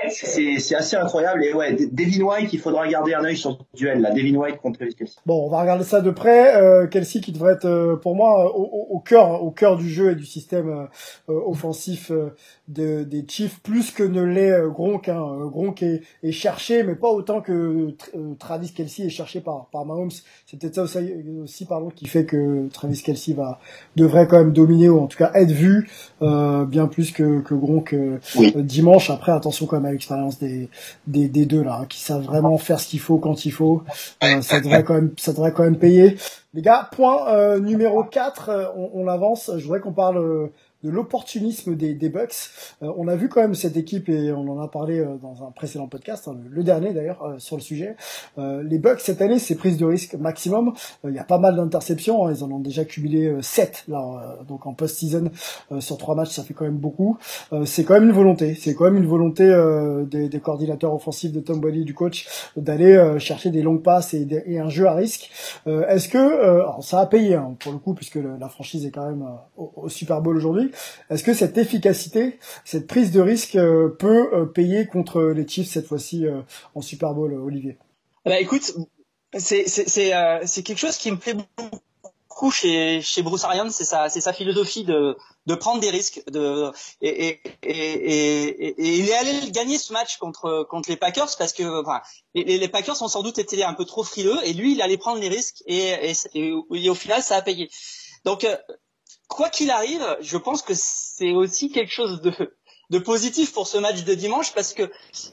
[0.10, 1.43] C'est c'est assez incroyable.
[1.43, 4.12] Et ouais, Devin White, il faudra garder un œil sur ce duel là.
[4.12, 5.16] Devin White contre Kelsey.
[5.26, 6.55] Bon, on va regarder ça de près.
[6.55, 10.16] Euh, Kelsey qui devrait être euh, pour moi au, cœur, au cœur du jeu et
[10.16, 12.12] du système euh, offensif
[12.68, 15.09] de, des Chiefs, plus que ne l'est euh, Gronk.
[15.09, 15.21] Hein.
[15.21, 19.67] Euh, Gronk est, est cherché, mais pas autant que euh, Travis Kelsey est cherché par,
[19.71, 20.11] par Mahomes.
[20.45, 23.59] C'est peut-être ça aussi, aussi pardon, qui fait que Travis Kelsey va
[23.95, 25.89] devrait quand même dominer ou en tout cas être vu
[26.21, 28.53] euh, bien plus que, que Gronk euh, Oui.
[28.55, 29.09] euh, dimanche.
[29.09, 30.69] Après, attention quand même à l'expérience des,
[31.07, 33.83] des, des deux là, hein, qui savent vraiment faire ce qu'il faut quand il faut.
[34.23, 36.17] Euh, ça devrait quand même, ça devrait quand même payer.
[36.53, 39.51] Les gars, point euh, numéro 4, euh, on, on avance.
[39.57, 40.47] Je voudrais qu'on parle euh,
[40.84, 42.34] de l'opportunisme des, des Bucks.
[42.84, 45.43] Euh, on a vu quand même cette équipe et on en a parlé euh, dans
[45.43, 47.95] un précédent podcast, hein, le, dernier d'ailleurs euh, sur le sujet.
[48.38, 50.73] Euh, les Bucks cette année, c'est prise de risque maximum.
[51.05, 54.01] Euh, Il y a pas mal d'interceptions, hein, ils en ont déjà cumulé 7 là,
[54.39, 55.32] euh, donc en post-season
[55.80, 57.17] sur trois matchs, ça fait quand même beaucoup.
[57.65, 59.45] C'est quand même une volonté, c'est quand même une volonté
[60.09, 64.25] des, des coordinateurs offensifs de Tom Brady, du coach, d'aller chercher des longues passes et,
[64.25, 65.30] des- et un jeu à risque.
[65.65, 69.05] Est-ce que alors ça a payé hein, pour le coup puisque la franchise est quand
[69.07, 69.25] même
[69.57, 70.66] au Super Bowl aujourd'hui.
[71.09, 75.70] Est-ce que cette efficacité, cette prise de risque euh, peut euh, payer contre les Chiefs
[75.70, 76.41] cette fois-ci euh,
[76.76, 77.78] en Super Bowl, Olivier?
[78.26, 78.74] Bah écoute,
[79.38, 84.84] c'est quelque chose qui me plaît beaucoup chez chez Bruce Arians, c'est sa sa philosophie
[84.84, 90.68] de de prendre des risques de et et il est allé gagner ce match contre
[90.70, 92.01] contre les Packers parce que enfin
[92.36, 94.97] les, les Packers ont sans doute été un peu trop frileux et lui il allait
[94.97, 96.13] prendre les risques et
[96.53, 97.70] au final ça a payé.
[98.24, 98.45] Donc
[99.28, 102.53] quoi qu'il arrive, je pense que c'est aussi quelque chose de
[102.89, 104.89] de positif pour ce match de dimanche parce que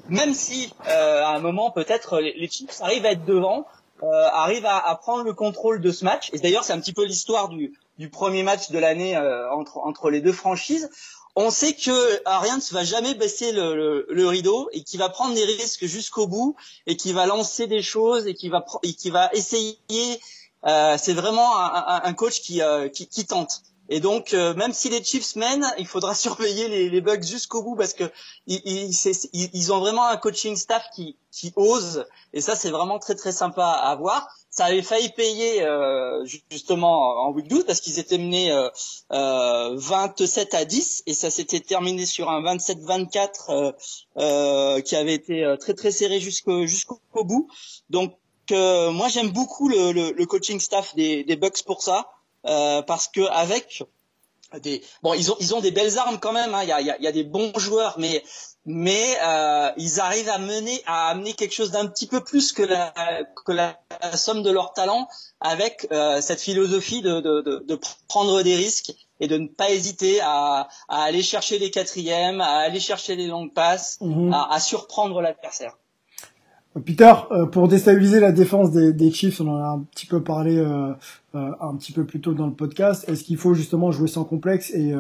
[0.08, 3.66] même si euh, à un moment peut-être les, Chiefs arrivent à être devant,
[4.02, 6.30] euh, arrivent à, prendre le contrôle de ce match.
[6.32, 9.78] Et d'ailleurs, c'est un petit peu l'histoire du, du premier match de l'année euh, entre,
[9.78, 10.90] entre les deux franchises.
[11.36, 15.34] On sait que Arians va jamais baisser le, le, le rideau et qui va prendre
[15.34, 19.30] des risques jusqu'au bout et qui va lancer des choses et qui va et va
[19.32, 20.20] essayer.
[20.66, 23.62] Euh, c'est vraiment un, un, coach euh, qui, qui tente.
[23.88, 27.62] Et donc, euh, même si les Chiefs mènent, il faudra surveiller les, les bugs jusqu'au
[27.62, 28.04] bout parce que
[28.46, 32.06] ils, ils, ils, ont vraiment un coaching staff qui, qui ose.
[32.32, 34.28] Et ça, c'est vraiment très très sympa à voir.
[34.50, 40.54] Ça avait failli payer euh, justement en week 12 parce qu'ils étaient menés euh, 27
[40.54, 43.74] euh, à 10 et ça s'était terminé sur un 27-24
[44.16, 47.48] euh, qui avait été très très serré jusqu'au jusqu'au bout.
[47.90, 48.16] Donc
[48.50, 52.13] moi j'aime beaucoup le, le, le, coaching staff des, des Bucks pour ça.
[52.46, 53.84] Euh, parce que avec
[54.60, 56.62] des bon ils ont ils ont des belles armes quand même hein.
[56.62, 58.22] il y, a, y, a, y a des bons joueurs mais
[58.66, 62.62] mais euh, ils arrivent à mener à amener quelque chose d'un petit peu plus que
[62.62, 62.92] la
[63.44, 63.78] que la,
[64.14, 65.08] somme de leur talent
[65.40, 69.70] avec euh, cette philosophie de, de, de, de, prendre des risques et de ne pas
[69.70, 74.32] hésiter à, à aller chercher les quatrièmes à aller chercher les longues passes mhm.
[74.32, 75.76] à, à surprendre l'adversaire
[76.80, 80.24] Peter, euh, pour déstabiliser la défense des, des, Chiefs, on en a un petit peu
[80.24, 80.92] parlé euh,
[81.36, 83.08] euh, un petit peu plus tôt dans le podcast.
[83.08, 84.94] Est-ce qu'il faut justement jouer sans complexe et,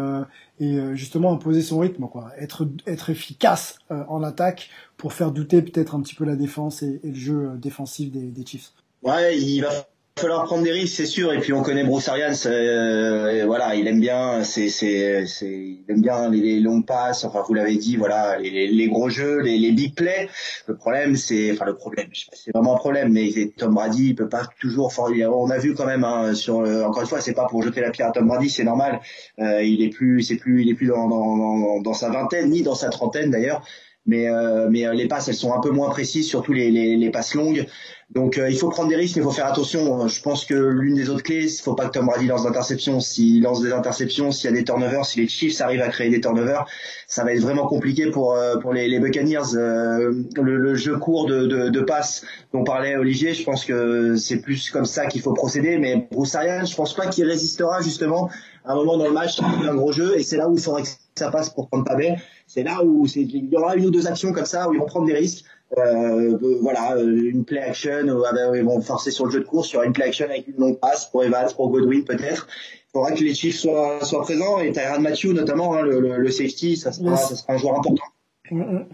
[0.60, 5.94] et justement imposer son rythme, quoi, être être efficace en attaque pour faire douter peut-être
[5.94, 8.72] un petit peu la défense et, et le jeu défensif des, des Chiefs?
[9.02, 9.70] Ouais, il va
[10.16, 11.32] falloir prendre des risques, c'est sûr.
[11.32, 15.84] Et puis on connaît Bruce Arians, euh, voilà, il aime bien, c'est, c'est, c'est, il
[15.88, 17.24] aime bien les, longues passes.
[17.24, 20.28] Enfin, vous l'avez dit, voilà, les, les, gros jeux, les, les big plays.
[20.68, 23.12] Le problème, c'est, enfin le problème, c'est vraiment un problème.
[23.12, 24.92] Mais Tom Brady, il peut pas toujours.
[24.98, 27.90] On a vu quand même hein, sur, encore une fois, c'est pas pour jeter la
[27.90, 29.00] pierre à Tom Brady, c'est normal.
[29.40, 32.50] Euh, il est plus, c'est plus, il est plus dans, dans, dans, dans sa vingtaine
[32.50, 33.64] ni dans sa trentaine d'ailleurs
[34.06, 37.10] mais euh, mais les passes elles sont un peu moins précises surtout les, les, les
[37.10, 37.66] passes longues
[38.14, 40.06] donc euh, il faut prendre des risques, mais il faut faire attention.
[40.06, 43.00] Je pense que l'une des autres clés, il faut pas que Tom Brady lance d'interceptions.
[43.00, 46.10] S'il lance des interceptions, s'il y a des turnovers, si les Chiefs arrivent à créer
[46.10, 46.64] des turnovers,
[47.08, 49.56] ça va être vraiment compliqué pour euh, pour les, les Buccaneers.
[49.56, 54.14] Euh, le, le, jeu court de, de, de passe dont parlait Olivier, je pense que
[54.14, 55.78] c'est plus comme ça qu'il faut procéder.
[55.78, 58.30] Mais Bruce Arians, je pense pas qu'il résistera justement
[58.64, 60.82] à un moment dans le match un gros jeu, et c'est là où il faudrait
[60.82, 62.14] que ça passe pour Tampa Bay.
[62.46, 64.86] C'est là où il y aura une ou deux actions comme ça où ils vont
[64.86, 65.44] prendre des risques
[65.78, 69.40] euh, voilà, euh, une play action, euh, ah ben, ils vont forcer sur le jeu
[69.40, 71.70] de course, il y aura une play action avec une longue passe pour Evans, pour
[71.70, 72.46] Godwin peut-être.
[72.88, 76.30] Il faudra que les Chiefs soient, soient présents et Tyrann Matthew notamment, hein, le, le,
[76.30, 78.04] safety, ça sera, ça sera un joueur important.
[78.50, 78.86] Il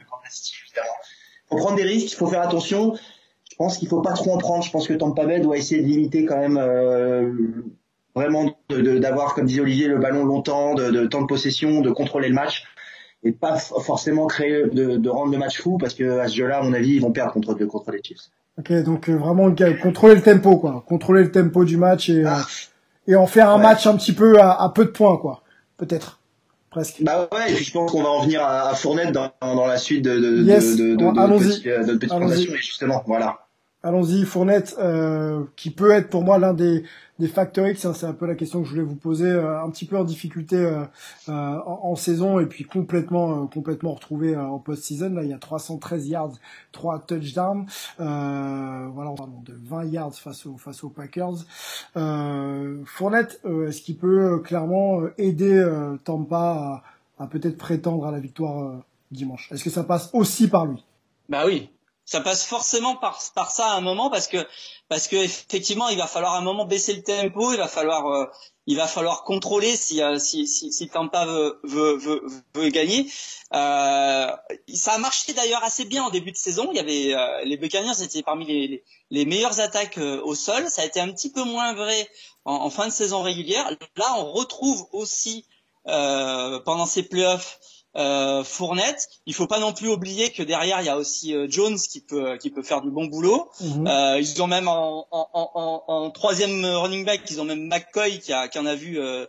[1.48, 2.94] faut prendre des risques, il faut faire attention.
[3.50, 4.64] Je pense qu'il faut pas trop en prendre.
[4.64, 7.30] Je pense que Tampa Bay doit essayer de limiter quand même euh,
[8.14, 12.28] vraiment d'avoir, comme disait Olivier, le ballon longtemps, de, de temps de possession, de contrôler
[12.28, 12.64] le match
[13.22, 16.58] et pas forcément créer de, de rendre le match fou parce que à ce jeu-là,
[16.58, 18.30] à mon avis, ils vont perdre contre, contre les Chiefs.
[18.58, 22.44] Ok, donc euh, vraiment contrôler le tempo, quoi, contrôler le tempo du match et ah.
[23.06, 25.42] et en faire un match un petit peu à, à peu de points, quoi,
[25.76, 26.18] peut-être.
[26.70, 27.02] Presque.
[27.02, 29.76] Bah ouais, et puis je pense qu'on va en venir à, Fournette dans, dans la
[29.76, 30.76] suite de, de, yes.
[30.76, 33.40] de, de, de, de, petite, de justement, voilà.
[33.82, 36.84] Allons-y, Fournette, euh, qui peut être pour moi l'un des,
[37.20, 39.62] des facteurs X, hein, c'est un peu la question que je voulais vous poser, euh,
[39.62, 40.82] un petit peu en difficulté euh,
[41.28, 45.10] euh en, saison et puis complètement complètement retrouvé en post-season.
[45.10, 46.32] Là, il y a 313 yards,
[46.72, 47.66] 3 touchdowns.
[47.98, 51.44] voilà, on parle de 20 yards face aux Packers.
[52.86, 55.62] Fournette, est-ce qu'il peut clairement aider
[56.04, 56.82] Tampa
[57.18, 59.50] à, à peut-être prétendre à la victoire dimanche?
[59.52, 60.82] Est-ce que ça passe aussi par lui?
[61.28, 61.68] Bah oui,
[62.10, 64.44] ça passe forcément par, par ça à un moment parce que
[64.88, 68.04] parce que effectivement il va falloir à un moment baisser le tempo, il va falloir
[68.08, 68.26] euh,
[68.66, 73.06] il va falloir contrôler si euh, si, si, si Tampa veut veut, veut, veut gagner.
[73.54, 74.28] Euh,
[74.74, 76.68] ça a marché d'ailleurs assez bien en début de saison.
[76.72, 80.68] Il y avait euh, les Buccaneers étaient parmi les, les, meilleures attaques au sol.
[80.68, 82.10] Ça a été un petit peu moins vrai
[82.44, 83.70] en, en fin de saison régulière.
[83.96, 85.46] Là on retrouve aussi
[85.84, 87.60] pendant ces playoffs
[87.96, 89.08] euh, Fournette.
[89.26, 92.00] Il faut pas non plus oublier que derrière il y a aussi euh, Jones qui
[92.00, 93.50] peut qui peut faire du bon boulot.
[93.60, 93.86] Mhm.
[93.86, 98.20] euh, ils ont même en, en, en, en, troisième running back, ils ont même McCoy
[98.20, 99.26] qui, a, qui en a vu euh,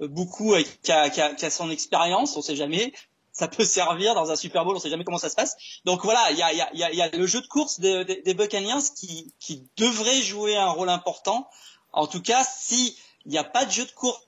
[0.00, 2.36] beaucoup et qui a, qui, a, qui a son expérience.
[2.36, 2.92] On sait jamais.
[3.34, 5.56] Ça peut servir dans un Super Bowl, on sait jamais comment ça se passe.
[5.86, 8.20] Donc voilà, il y a, y, a, y a, le jeu de course des, des,
[8.20, 11.48] des Buccaneers qui, qui devrait jouer un rôle important.
[11.92, 12.94] En tout cas, si
[13.24, 14.20] il n'y a pas de jeu de course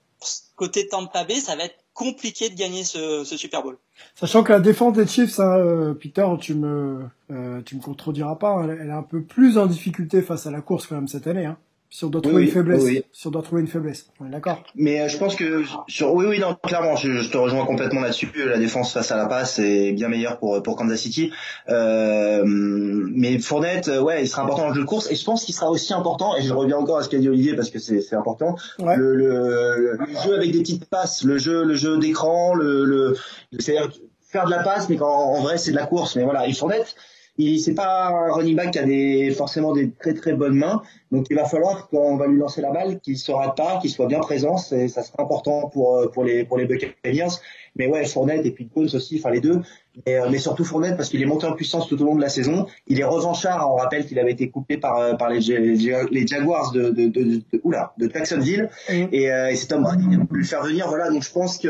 [0.57, 3.79] côté Tampa Bay, ça va être compliqué de gagner ce, Super Bowl.
[4.15, 8.35] Sachant que la défense des Chiefs, hein, euh, Peter, tu me euh, tu me contrediras
[8.37, 11.09] pas, hein, elle, est un peu plus en difficulté face à la course quand même
[11.09, 11.47] cette année.
[11.47, 11.57] Hein.
[11.95, 14.65] Si on doit trouver une faiblesse, si on doit trouver une faiblesse, on est d'accord.
[14.75, 18.33] Mais euh, je pense que sur oui oui non clairement je, te rejoins complètement là-dessus.
[18.35, 21.31] La défense face à la passe est bien meilleure pour pour Kansas City.
[21.69, 25.45] Euh, mais Fournette ouais il sera important dans le jeu de course et je pense
[25.45, 27.79] qu'il sera aussi important et je reviens encore à ce qu'a dit Olivier parce que
[27.79, 28.57] c'est c'est important.
[28.81, 33.17] Le, le, le, jeu avec des petites passes, le jeu le jeu d'écran, le, le
[33.61, 36.17] c'est-à-dire faire de la passe mais qu'en vrai c'est de la course.
[36.17, 36.97] Mais voilà, il Fournette
[37.37, 40.83] il c'est pas un running back qui a des forcément des très très bonnes mains.
[41.11, 43.79] Donc il va falloir quand on va lui lancer la balle qu'il se rate pas
[43.81, 44.57] qu'il soit bien présent.
[44.73, 47.35] Et ça sera important pour euh, pour les pour les Buccaneers.
[47.77, 49.61] Mais ouais Fournette et puis Jones aussi enfin les deux.
[50.07, 52.21] Mais, euh, mais surtout Fournette parce qu'il est monté en puissance tout au long de
[52.21, 52.67] la saison.
[52.87, 53.69] Il est revanchard.
[53.73, 57.25] On rappelle qu'il avait été coupé par euh, par les, les Jaguars de de, de,
[57.25, 58.71] de, oula, de Jacksonville.
[58.89, 60.87] Et, et c'est Tom Brady qui a voulu le faire venir.
[60.89, 61.11] Voilà.
[61.11, 61.69] Donc je pense que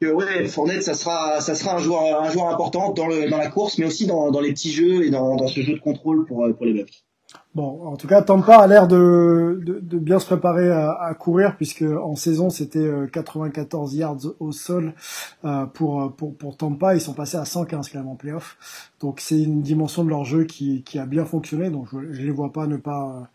[0.00, 3.38] que ouais, Fournette, ça sera, ça sera un joueur, un joueur important dans, le, dans
[3.38, 5.80] la course, mais aussi dans, dans les petits jeux et dans, dans ce jeu de
[5.80, 7.04] contrôle pour, pour les Bucks.
[7.54, 11.82] Bon, en tout cas, Tampa a l'air de, de, bien se préparer à, courir puisque
[11.82, 14.94] en saison c'était 94 euh, yards au sol
[15.44, 16.94] euh, pour, pour pour Tampa.
[16.94, 18.90] Ils sont passés à 115 quand même en playoff.
[19.00, 21.70] Donc c'est une dimension de leur jeu qui, qui a bien fonctionné.
[21.70, 23.30] Donc je, je les vois pas ne pas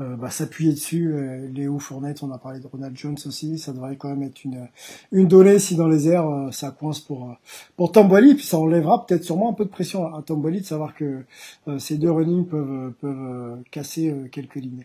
[0.00, 1.12] euh, bah, s'appuyer dessus.
[1.12, 4.44] Euh, Léo Fournette, on a parlé de Ronald Jones aussi, ça devrait quand même être
[4.44, 4.68] une
[5.12, 7.36] une donnée si dans les airs euh, ça coince pour
[7.76, 10.94] pour Tamboli, puis ça enlèvera peut-être sûrement un peu de pression à, Tamboli de savoir
[10.94, 11.24] que
[11.78, 14.84] ces deux running peuvent peuvent casser quelques lignes.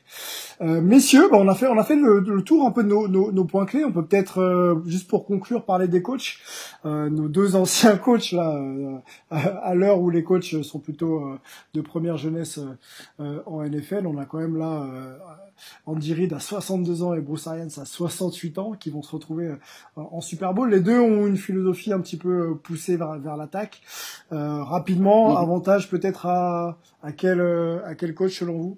[0.61, 3.32] messieurs, bah, on a fait on a fait le, tour un peu de nos, nos,
[3.32, 3.86] nos points clés.
[3.86, 6.38] On peut peut-être juste pour conclure parler des coachs,
[6.84, 8.59] nos deux anciens coachs là
[9.32, 11.24] à l'heure où les coachs sont plutôt
[11.74, 12.59] de première jeunesse
[13.20, 15.05] en NFL, on a quand même là euh,
[15.86, 19.47] Andy Reid a 62 ans et Bruce Arians a 68 ans, qui vont se retrouver
[19.47, 19.58] euh,
[19.95, 20.70] en Super Bowl.
[20.70, 23.82] Les deux ont une philosophie un petit peu euh, poussée vers, vers l'attaque.
[24.32, 27.41] rapidement, avantage peut-être à, à quel
[27.86, 28.78] à quel coach selon vous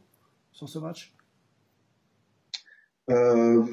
[0.52, 1.17] sur ce match?
[3.10, 3.64] Euh,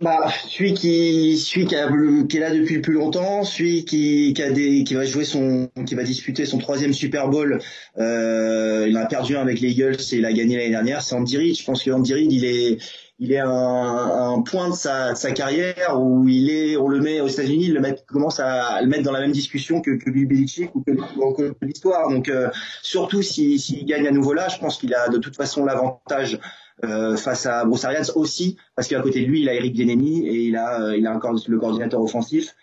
[0.00, 1.88] bah, celui qui, celui qui, a,
[2.28, 5.24] qui est là depuis le plus longtemps, celui qui, qui a des, qui va jouer
[5.24, 7.60] son, qui va disputer son troisième Super Bowl.
[7.98, 11.02] Euh, il a perdu avec les Eagles et il a gagné l'année dernière.
[11.02, 11.58] C'est Andy Reid.
[11.58, 12.78] Je pense que Andy Reid, il est,
[13.18, 17.20] il est un, un point de sa, sa, carrière où il est, on le met
[17.20, 20.08] aux États-Unis, il le met, commence à, le mettre dans la même discussion que, que
[20.08, 22.08] Bill Belichick ou que, que l'histoire.
[22.08, 22.48] Donc euh,
[22.82, 26.38] surtout s'il si, gagne à nouveau là, je pense qu'il a de toute façon l'avantage
[26.84, 30.26] euh, face à Bruce Arians aussi, parce qu'à côté de lui, il a Eric Bieniemy
[30.26, 32.54] et il a, euh, il a encore le coordinateur offensif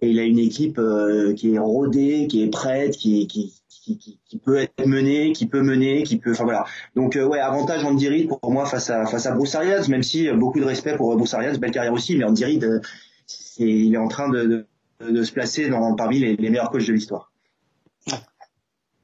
[0.00, 4.18] et il a une équipe euh, qui est rodée, qui est prête, qui, qui, qui,
[4.24, 6.64] qui, peut être menée, qui peut mener, qui peut, enfin voilà.
[6.96, 10.30] Donc ouais, avantage Andy Reid pour moi face à face à Bruce Arians, même si
[10.30, 12.82] beaucoup de respect pour Bruce Arians, belle carrière aussi, mais Andy Reid,
[13.26, 14.66] c'est, il est en train de,
[15.00, 17.30] de, de se placer dans, parmi les, les meilleurs coachs de l'histoire.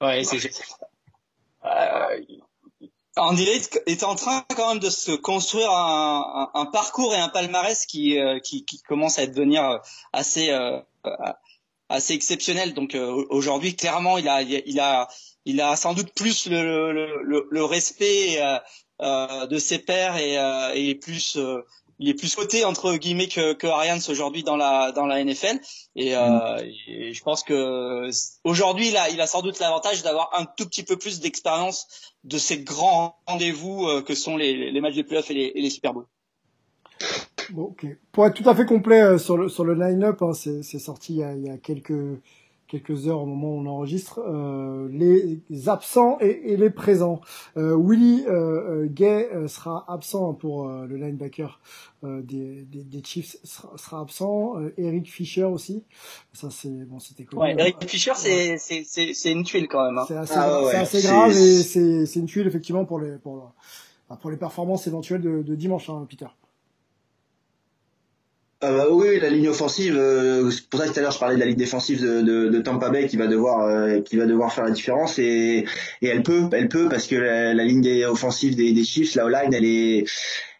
[0.01, 0.39] Ouais, c'est
[1.67, 2.21] euh,
[3.17, 7.31] Andy Reid est en train quand même de se construire un, un, parcours et un
[7.31, 9.79] palmarès qui, euh, qui, qui, commence à devenir euh,
[10.13, 10.79] assez euh,
[11.89, 12.75] assez exceptionnel.
[12.75, 12.97] Donc
[13.31, 15.09] aujourd'hui, clairement, il a il a
[15.45, 18.39] il a sans doute plus le, le, le, respect
[19.01, 20.35] de ses pairs et,
[20.75, 21.39] et plus
[21.99, 25.59] il est plus coté entre guillemets que, que Arians aujourd'hui dans la dans la NFL
[25.95, 28.09] et, euh, et je pense que
[28.45, 31.87] aujourd'hui a il a sans doute l'avantage d'avoir un tout petit peu plus d'expérience
[32.25, 35.63] de ces grands rendez-vous euh, que sont les, les matchs de playoffs et les, et
[35.63, 36.07] les Super Bowls.
[37.51, 37.87] Bon, ok.
[38.13, 41.15] Pour être tout à fait complet euh, sur le sur le line-up, hein, c'est sorti
[41.15, 42.21] il y, a, il y a quelques
[42.69, 47.21] quelques heures au moment où on enregistre, euh, les absents et, et les présents.
[47.57, 51.61] Euh, Willy euh, euh Gay euh, sera absent pour euh, le linebacker
[52.03, 54.55] des, des, des, Chiefs sera, sera absent.
[54.77, 55.83] Eric Fisher aussi.
[56.33, 59.85] Ça c'est bon, c'était quoi ouais, Eric Fisher c'est c'est c'est c'est une tuile quand
[59.85, 59.99] même.
[59.99, 60.05] Hein.
[60.07, 63.53] C'est assez, ah, ouais, assez grave et c'est c'est une tuile effectivement pour les pour
[64.21, 66.27] pour les performances éventuelles de, de dimanche, hein, Peter.
[68.67, 69.97] Euh, bah oui, la ligne offensive.
[69.97, 72.59] Euh, pour ça tout à l'heure je parlais de la ligne défensive de, de, de
[72.61, 75.65] Tampa Bay qui va devoir euh, qui va devoir faire la différence et,
[76.03, 79.29] et elle peut elle peut parce que la, la ligne offensive des, des Chiefs la
[79.29, 80.05] line elle est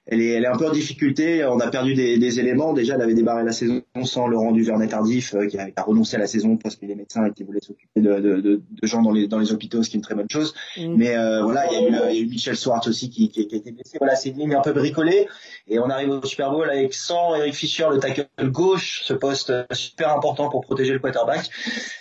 [0.07, 1.45] elle est, elle est un peu en difficulté.
[1.45, 2.73] On a perdu des, des éléments.
[2.73, 6.17] Déjà, elle avait débarré la saison sans le rendu Vernet Tardif, euh, qui, a, renoncé
[6.17, 8.87] à la saison parce qu'il est médecin et qui voulait s'occuper de, de, de, de,
[8.87, 10.55] gens dans les, dans les hôpitaux, ce qui est une très bonne chose.
[10.77, 10.95] Mm.
[10.97, 13.29] Mais euh, voilà, il y, a eu, il y a eu Michel Swartz aussi qui,
[13.31, 13.99] qui, qui, a été blessé.
[13.99, 15.27] Voilà, c'est une ligne un peu bricolée.
[15.67, 19.53] Et on arrive au Super Bowl avec sans Eric Fischer, le tackle gauche, ce poste
[19.73, 21.51] super important pour protéger le quarterback.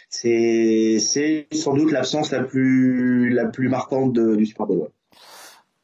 [0.09, 4.89] C'est, c'est sans doute l'absence la plus, la plus marquante du Super Bowl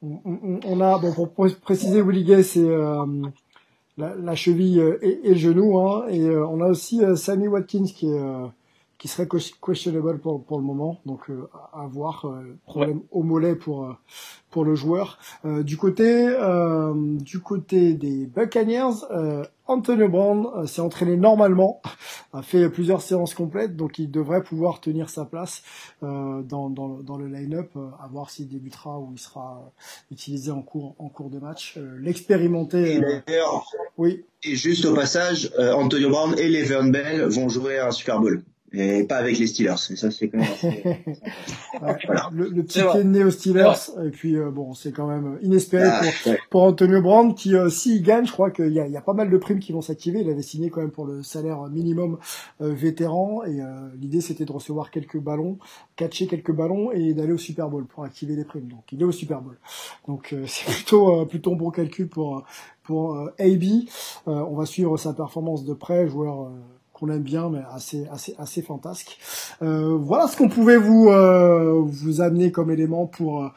[0.01, 1.29] on, a, bon, pour
[1.61, 3.05] préciser, Willie Gay, c'est euh,
[3.97, 8.07] la, cheville et, le genou, hein, et euh, on a aussi euh, Sammy Watkins qui
[8.09, 8.21] est
[9.01, 9.27] qui serait
[9.65, 11.01] questionable pour, pour le moment.
[11.07, 12.27] Donc euh, à voir.
[12.27, 13.93] Euh, problème au mollet pour euh,
[14.51, 15.17] pour le joueur.
[15.45, 16.27] du côté
[17.21, 19.05] du côté des Buccaneers,
[19.65, 21.81] Antonio Brown s'est entraîné normalement,
[22.33, 25.63] a fait plusieurs séances complètes, donc il devrait pouvoir tenir sa place
[26.01, 27.71] dans, dans, dans le line-up,
[28.03, 29.71] à voir s'il débutera ou il sera
[30.11, 31.79] utilisé en cours en cours de match.
[32.01, 33.01] L'expérimenté.
[33.97, 34.25] oui.
[34.43, 38.43] Et juste au passage, Antonio Brown et Le'Veon Bell vont jouer un Super Bowl
[38.73, 39.75] et pas avec les Steelers.
[39.89, 40.47] Et ça, c'est quand même
[42.31, 43.91] le, le, petit pied né aux Steelers.
[44.05, 47.69] Et puis, euh, bon, c'est quand même inespéré ah, pour, pour, Antonio Brown, qui, euh,
[47.69, 49.73] s'il gagne, je crois qu'il y a, il y a pas mal de primes qui
[49.73, 50.21] vont s'activer.
[50.21, 52.17] Il avait signé quand même pour le salaire minimum
[52.61, 53.43] euh, vétéran.
[53.43, 53.61] Et
[53.99, 55.57] l'idée, c'était de recevoir quelques ballons,
[55.95, 58.67] catcher quelques ballons et d'aller au Super Bowl pour activer les primes.
[58.67, 59.57] Donc, il est au Super Bowl.
[60.07, 62.43] Donc, c'est plutôt, plutôt un bon calcul pour,
[62.83, 63.63] pour AB.
[64.25, 66.51] on va suivre sa performance de près, joueur
[67.01, 69.17] qu'on aime bien, mais assez assez assez fantasque.
[69.63, 73.49] Euh, voilà ce qu'on pouvait vous euh, vous amener comme élément pour euh,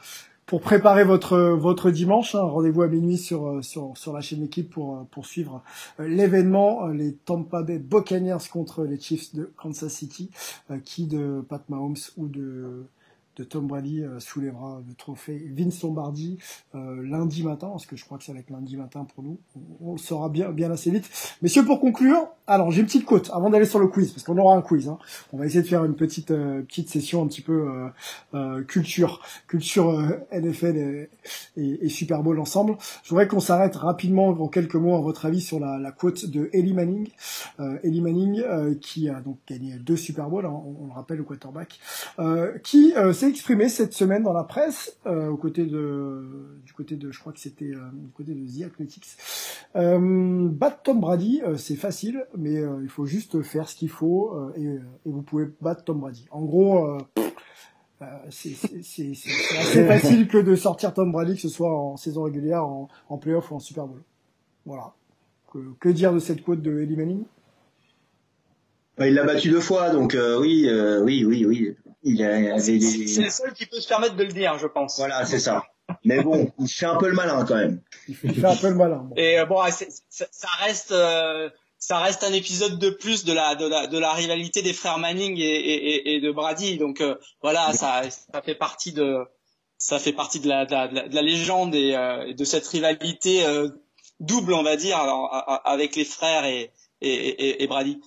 [0.47, 2.33] pour préparer votre votre dimanche.
[2.33, 2.41] Hein.
[2.41, 5.61] Rendez-vous à minuit sur sur sur la chaîne équipe pour pour suivre
[5.99, 10.31] l'événement les Tampa Bay Buccaneers contre les Chiefs de Kansas City,
[10.83, 12.87] qui de Pat Mahomes ou de
[13.35, 16.37] de Tom Brady euh, soulèvera le trophée Vince Lombardi
[16.73, 19.39] euh, lundi matin, parce que je crois que ça va être lundi matin pour nous.
[19.81, 21.09] On, le saura bien, bien assez vite.
[21.41, 24.37] Messieurs, pour conclure, alors j'ai une petite cote avant d'aller sur le quiz, parce qu'on
[24.37, 24.87] aura un quiz.
[24.87, 24.97] Hein.
[25.33, 27.89] On va essayer de faire une petite euh, petite session un petit peu
[28.33, 29.91] euh, culture, culture
[30.31, 31.09] NFL et,
[31.57, 32.77] et, Super Bowl ensemble.
[33.03, 36.25] Je voudrais qu'on s'arrête rapidement en quelques mots, à votre avis, sur la, la quote
[36.25, 37.09] de Eli Manning.
[37.83, 38.43] Eli Manning,
[38.79, 41.79] qui a donc gagné deux Super Bowls, hein, on, le rappelle, au quarterback,
[42.63, 42.93] qui
[43.35, 46.23] exprimé cette semaine dans la presse, euh, aux côtés de,
[46.65, 49.17] du côté de, je crois que c'était euh, du côté de The Athletics.
[49.75, 50.49] Euh,
[50.83, 54.63] Tom Brady, euh, c'est facile, mais euh, il faut juste faire ce qu'il faut et,
[54.63, 56.27] et, vous pouvez battre Tom Brady.
[56.31, 56.97] En gros,
[58.29, 59.13] c'est assez
[59.87, 63.51] facile que de sortir Tom Brady, que ce soit en saison régulière, en, en playoff
[63.51, 64.01] ou en Super Bowl.
[64.65, 64.93] Voilà.
[65.51, 67.23] Que, que dire de cette quote de Eli Manning?
[68.99, 70.69] Il l'a battu deux fois, donc oui,
[71.01, 71.75] oui, oui, oui.
[72.07, 74.97] Il a, C'est le seul qui peut se permettre de le dire, je pense.
[74.99, 75.63] Voilà, c'est ça.
[76.03, 77.81] Mais bon, il fait un peu le malin quand même.
[78.07, 79.09] Il fait un peu le malin.
[79.15, 79.59] Et euh, bon,
[80.09, 81.49] ça reste, euh,
[81.87, 84.97] ça reste un épisode de plus de la de la de la rivalité des frères
[84.97, 86.77] Manning et, et, et de Brady.
[86.77, 89.19] Donc euh, voilà, ça ça fait partie de
[89.77, 93.45] ça fait partie de la de la, de la légende et de cette rivalité
[94.19, 94.97] double, on va dire,
[95.63, 96.71] avec les frères et
[97.01, 97.99] et, et Brady.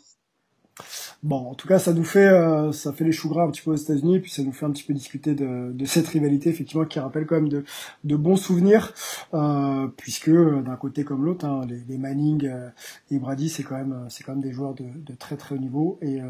[1.22, 3.62] Bon, en tout cas, ça nous fait, euh, ça fait les choux gras un petit
[3.62, 6.85] peu aux États-Unis, puis ça nous fait un petit peu discuter de, cette rivalité, effectivement,
[6.85, 8.93] qui rappelle quand même de, bons souvenirs,
[9.35, 12.68] euh, puisque euh, d'un côté comme l'autre, hein, les, Manning euh,
[13.11, 14.09] et Brady, c'est quand même,
[14.41, 16.20] des joueurs de, très très haut niveau et,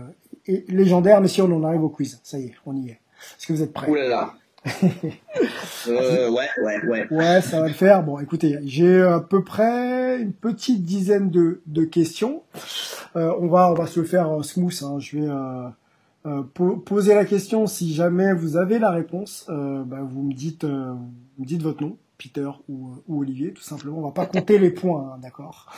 [0.46, 1.20] et légendaires.
[1.20, 3.00] Mais si on en arrive au quiz, ça y est, on y est.
[3.36, 3.90] Est-ce que vous êtes prêts?
[5.88, 7.06] Euh, ouais, ouais, ouais.
[7.10, 8.02] Ouais, ça va le faire.
[8.02, 12.42] Bon, écoutez, j'ai à peu près une petite dizaine de, de questions.
[13.16, 14.82] Euh, on va, on va se le faire euh, smooth.
[14.82, 14.98] Hein.
[14.98, 15.68] Je vais euh,
[16.26, 16.42] euh
[16.84, 17.66] poser la question.
[17.66, 21.82] Si jamais vous avez la réponse, euh, bah, vous me dites, vous me dites votre
[21.82, 21.96] nom.
[22.18, 23.98] Peter ou, ou, Olivier, tout simplement.
[23.98, 25.70] On va pas compter les points, hein, d'accord.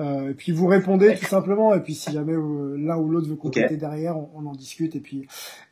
[0.00, 1.74] Euh, et puis vous répondez tout simplement.
[1.74, 4.96] Et puis si jamais euh, l'un ou l'autre veut compléter derrière, on, en discute.
[4.96, 5.26] Et puis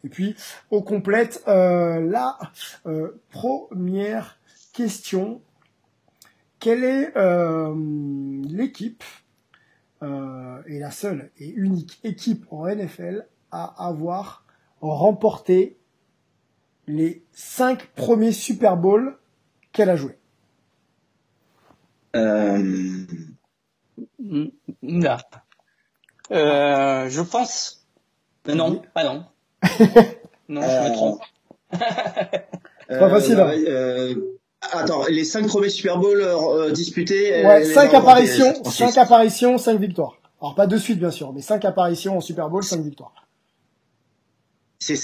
[0.05, 0.37] et puis
[0.71, 1.43] on complète.
[1.49, 2.39] Euh, la
[2.87, 4.39] euh, première
[4.73, 5.43] question
[6.61, 7.75] quelle est euh,
[8.49, 9.03] l'équipe
[10.67, 14.45] et la seule et unique équipe en NFL à avoir
[14.81, 15.77] remporté
[16.89, 19.17] les cinq premiers Super Bowls
[19.73, 20.19] qu'elle a joué?
[22.15, 23.07] Euh...
[24.19, 25.17] Non.
[26.31, 27.87] Euh, je pense.
[28.49, 29.25] Euh, non, pas non.
[30.49, 31.21] non, je me euh, trompe.
[31.73, 33.41] C'est pas facile.
[33.41, 33.53] Hein.
[33.67, 34.15] Euh,
[34.73, 36.25] attends, les cinq premiers Super Bowl
[36.73, 37.45] disputés.
[37.45, 40.19] Ouais, cinq apparitions, cinq apparitions, cinq victoires.
[40.41, 43.15] Alors pas de suite bien sûr, mais cinq apparitions en Super Bowl, cinq victoires.
[44.79, 44.97] C'est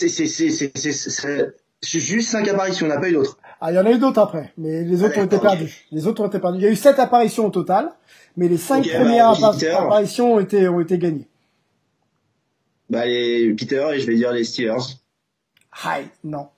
[1.83, 3.39] juste cinq apparitions, on n'a pas eu d'autres.
[3.61, 5.87] Ah, il y en a eu d'autres après, mais les autres ont été perdus.
[5.91, 6.59] Les autres ont été perdus.
[6.59, 7.93] Il y a eu sept apparitions au total,
[8.37, 11.29] mais les cinq premières bah, apparitions ont été, ont été gagnées.
[12.89, 14.97] Bah, les Peter, et je vais dire les Steelers.
[15.85, 16.49] Hi, non.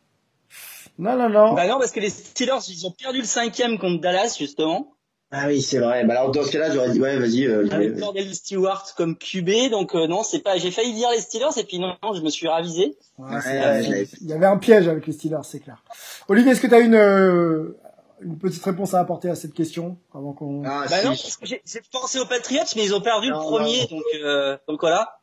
[0.99, 1.55] Non, non, non.
[1.55, 4.93] Bah non, parce que les Steelers, ils ont perdu le cinquième contre Dallas, justement.
[5.33, 6.05] Ah oui, c'est vrai.
[6.05, 7.47] Bah alors dans ce cas-là, j'aurais dit ouais, vas-y.
[7.47, 10.57] Euh, Avec Cordell Stewart comme QB, donc euh, non, c'est pas.
[10.57, 12.97] J'ai failli dire les Steelers et puis non, je me suis ravisé.
[13.17, 15.85] Ouais, il y avait un piège avec les Steelers, c'est clair.
[16.29, 17.79] Olivier, est-ce que tu as une euh,
[18.23, 20.65] une petite réponse à apporter à cette question avant qu'on.
[20.65, 24.57] Ah, bah non, j'ai pensé aux Patriots, mais ils ont perdu le premier, donc euh,
[24.67, 25.21] donc voilà.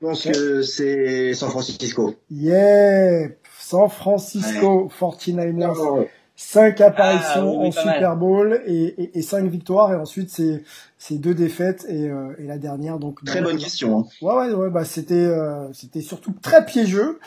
[0.00, 2.14] Je pense que c'est San Francisco.
[2.30, 3.30] Yeah!
[3.58, 6.08] San Francisco 49ers.
[6.40, 7.72] 5 apparitions Ah, oui, en.
[7.72, 10.62] Super Bowl et, et, et 5 victoires et ensuite c'est
[10.96, 13.98] c'est deux défaites et, euh, et la dernière donc Très bonne question.
[13.98, 14.06] hein.
[14.22, 17.18] Ouais ouais ouais bah c'était euh, c'était surtout très piégeux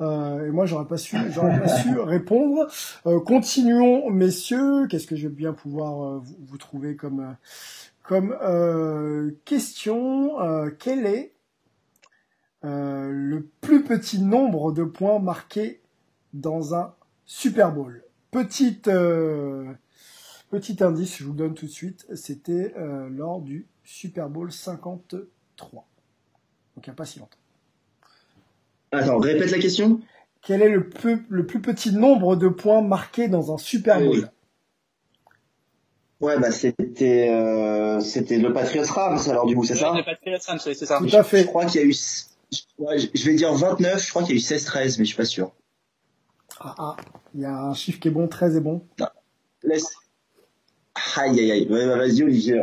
[0.00, 2.66] euh, et moi j'aurais pas su j'aurais pas su répondre.
[3.06, 7.32] Euh, continuons messieurs qu'est-ce que je vais bien pouvoir euh, vous, vous trouver comme euh,
[8.02, 11.34] comme euh, question euh, quel est
[12.64, 15.80] euh, le plus petit nombre de points marqués
[16.32, 16.94] dans un
[17.26, 18.02] Super Bowl?
[18.36, 19.64] Petite euh,
[20.50, 24.52] petit indice, je vous le donne tout de suite, c'était euh, lors du Super Bowl
[24.52, 25.86] 53.
[26.76, 27.38] Donc il n'y a pas si longtemps.
[28.92, 30.02] Attends, répète la question.
[30.42, 34.20] Quel est le plus, le plus petit nombre de points marqués dans un Super oui.
[34.20, 34.30] Bowl?
[36.20, 39.94] Ouais, bah c'était euh, c'était le Patriots Rams alors du coup, c'est ça?
[39.96, 40.98] Le Patriots Rams, c'est ça.
[40.98, 41.40] Tout à fait.
[41.40, 41.94] Je crois qu'il y a eu
[42.52, 45.08] je je vais dire 29, je crois qu'il y a eu 16 13 mais je
[45.08, 45.52] suis pas sûr.
[46.60, 46.96] Ah ah,
[47.34, 48.82] il y a un chiffre qui est bon, 13 est bon.
[49.62, 49.94] Laisse
[51.16, 51.68] Aïe aïe aïe.
[51.70, 52.58] Ouais, bah, vas-y Olivier.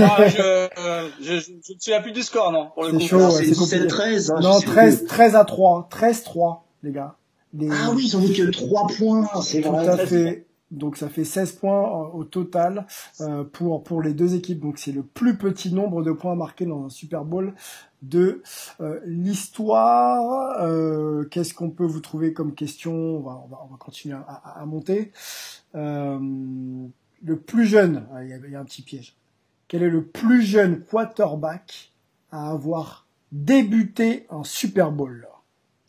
[0.00, 3.00] Ah, je, euh, je, ne souviens plus du score, non, pour le C'est coup.
[3.06, 3.76] chaud, Non, c'est c'est compliqué.
[3.84, 5.06] 17 13 hein, non, je sais 13, plus.
[5.06, 5.88] 13 à 3.
[5.90, 7.14] 13-3, les gars.
[7.54, 9.88] Les- Ah oui, ils ont mis que 3 points, c'est Tout vrai.
[9.88, 10.46] à fait.
[10.72, 12.86] Donc ça fait 16 points euh, au total
[13.20, 14.60] euh, pour les deux équipes.
[14.60, 17.54] Donc c'est le plus petit nombre de points marqués dans un Super Bowl
[18.00, 18.42] de
[18.80, 20.66] euh, l'histoire.
[21.30, 22.92] Qu'est-ce qu'on peut vous trouver comme question?
[22.92, 25.12] On va, on va on va continuer à, monter.
[25.74, 29.14] Le plus jeune, ah, il y a un petit piège.
[29.68, 31.92] Quel est le plus jeune quarterback
[32.30, 35.28] à avoir débuté un Super Bowl?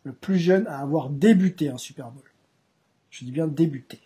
[0.04, 2.22] Le plus jeune à avoir débuté un Super Bowl.
[3.10, 4.03] Je dis bien débuté.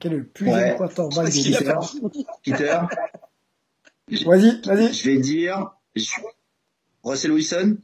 [0.00, 0.74] Quel est le plus Ouais.
[0.76, 1.30] quarterback de
[2.44, 2.78] Peter,
[4.26, 4.92] Vas-y, vas-y.
[4.92, 6.08] je vais dire je-
[7.04, 7.76] Russell Wilson.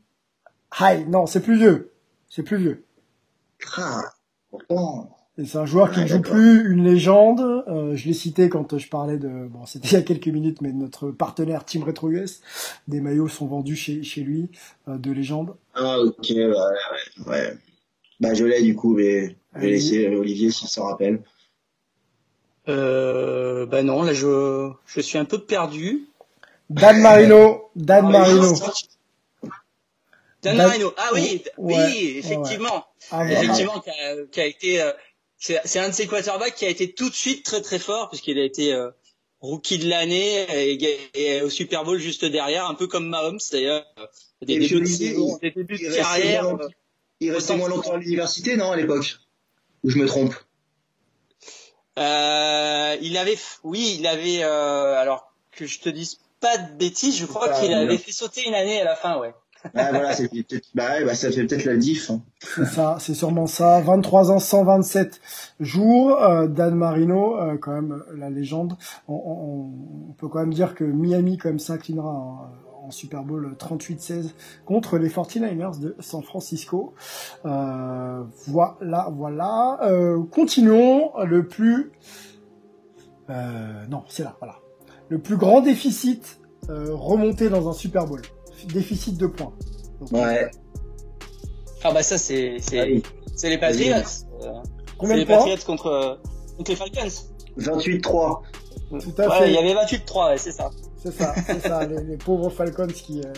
[0.80, 1.92] Hi, non, c'est plus vieux.
[2.28, 2.84] C'est plus vieux.
[3.76, 4.02] Ah.
[5.38, 7.40] Et c'est un joueur qui ne joue plus, une légende.
[7.68, 10.62] Euh, je l'ai cité quand je parlais de, bon, c'était il y a quelques minutes,
[10.62, 12.40] mais de notre partenaire Team Retro US.
[12.88, 14.50] Des maillots sont vendus chez, chez lui,
[14.88, 15.54] euh, de légende.
[15.74, 17.58] Ah ok, ouais, ouais, ouais.
[18.18, 21.22] Bah je l'ai du coup, mais je vais laisser Olivier s'il s'en rappelle.
[22.68, 26.08] Euh, bah non, là, je, je suis un peu perdu.
[26.68, 28.54] Dan Marino, Dan Ah, Marino.
[30.42, 30.92] Dan Marino.
[30.96, 32.86] Ah oui, Ouais, oui, effectivement.
[33.10, 33.32] Ah, ouais.
[33.32, 34.92] Effectivement, qui a, qui a été, euh,
[35.38, 38.08] c'est c'est un de ces quarterbacks qui a été tout de suite très très fort
[38.08, 38.90] puisqu'il a été euh,
[39.40, 43.84] rookie de l'année et, et au Super Bowl juste derrière, un peu comme Mahomes d'ailleurs.
[44.42, 46.56] Des débuts de des débuts de carrière.
[47.20, 49.16] Il restait moins longtemps à l'université, non, à l'époque?
[49.84, 50.34] Ou je me trompe?
[51.98, 57.16] Euh, il avait, oui, il avait, euh, alors que je te dise pas de bêtises,
[57.18, 57.80] je crois qu'il bien.
[57.80, 59.34] avait fait sauter une année à la fin, ouais.
[59.74, 62.10] Ah voilà, c'est peut-être, bah, ouais, bah ça fait peut-être la diff.
[62.10, 62.20] hein.
[62.54, 63.80] C'est ça, c'est sûrement ça.
[63.80, 65.20] 23 ans, 127
[65.58, 66.22] jours.
[66.22, 68.76] Euh, Dan Marino, euh, quand même la légende.
[69.08, 72.48] On, on- on peut quand même dire que Miami quand même s'inclinera
[72.86, 74.30] en, Super Bowl 38-16
[74.64, 76.94] contre les 49ers de San Francisco.
[77.44, 79.78] Euh, voilà, voilà.
[79.82, 81.10] Euh, continuons.
[81.24, 81.92] Le plus,
[83.30, 84.56] euh, non, c'est là, voilà.
[85.08, 88.22] Le plus grand déficit euh, remonté dans un Super Bowl.
[88.72, 89.52] Déficit de points.
[90.00, 90.50] Donc, Ouais.
[91.84, 93.02] Ah bah ça c'est, c'est,
[93.36, 93.94] c'est les Patriots.
[94.42, 94.52] Euh,
[94.98, 96.14] Combien c'est de les points Patriots contre, euh,
[96.56, 97.08] contre les Falcons.
[97.58, 98.42] 28-3.
[99.00, 99.48] Tout à Ouais, fait.
[99.50, 100.70] il y avait 28-3, ouais, c'est ça.
[101.06, 103.32] C'est ça, c'est ça, les, les pauvres Falcons qui euh,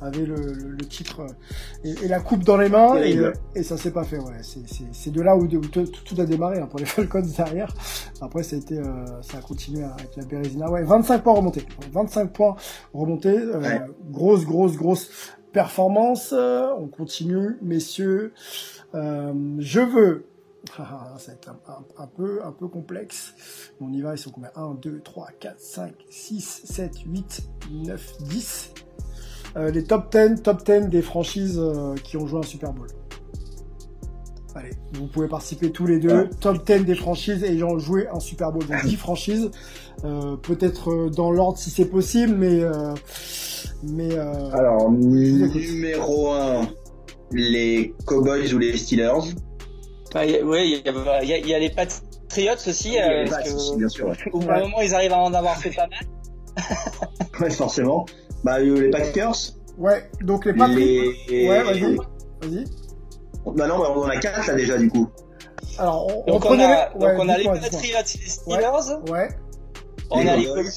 [0.00, 1.26] avaient le, le, le titre euh,
[1.84, 3.32] et, et la coupe dans les mains et, Terrible.
[3.54, 4.18] et ça s'est pas fait.
[4.18, 6.84] Ouais, c'est c'est c'est de là où, où tout, tout a démarré hein, pour les
[6.96, 7.72] Falcons derrière.
[8.20, 8.84] Après, ça a été, euh,
[9.22, 10.70] ça a continué avec la Bérésina.
[10.70, 12.56] Ouais, 25 points remontés, 25 points
[12.92, 13.38] remontés.
[13.38, 13.80] euh, Ouais.
[14.10, 15.10] Grosse, grosse, grosse
[15.52, 16.34] performance.
[16.36, 18.32] Euh, on continue, messieurs.
[18.94, 20.26] Euh, je veux.
[20.78, 23.34] Ah, ça va être un, un- un peu, un peu complexe.
[23.80, 27.42] On y va, ils sont combien 1, 2, 3, 4, 5, 6, 7, 8,
[27.72, 28.72] 9, 10.
[29.56, 32.88] Euh, les top 10, top 10 des franchises euh, qui ont joué un Super Bowl.
[34.54, 36.08] Allez, vous pouvez participer tous les deux.
[36.40, 38.66] Top 10 des franchises ayant joué un Super Bowl.
[38.66, 39.50] Donc 10 franchises.
[40.04, 42.62] Euh, Peut-être euh, dans l'ordre si c'est possible, mais...
[43.82, 46.68] Mais Alors, numéro 1,
[47.32, 49.34] les Cowboys ou les Steelers.
[50.16, 52.98] Bah, ouais, il y, a- il y a, il y a les Patriots aussi.
[52.98, 54.08] A euh, les parce Pats que aussi, bien sûr.
[54.08, 54.16] Ouais.
[54.32, 56.00] au bout d'un moment, ils arrivent à en avoir fait pas mal.
[57.40, 58.06] Ouais, forcément.
[58.44, 59.34] Bah, euh, les Packers.
[59.76, 61.12] ouais, donc les Patriots...
[61.28, 61.48] Les...
[61.50, 61.96] Ouais, vas-y.
[61.96, 62.64] Vas-y.
[63.54, 65.08] Bah non, bah, on en a 4 là déjà du coup.
[65.78, 68.26] Alors, on, on Donc on prenait a, les- donc ouais, on a les Patriots, les
[68.28, 69.28] Steelers, Ouais,
[70.10, 70.44] on Les a les.
[70.46, 70.70] Cowboys,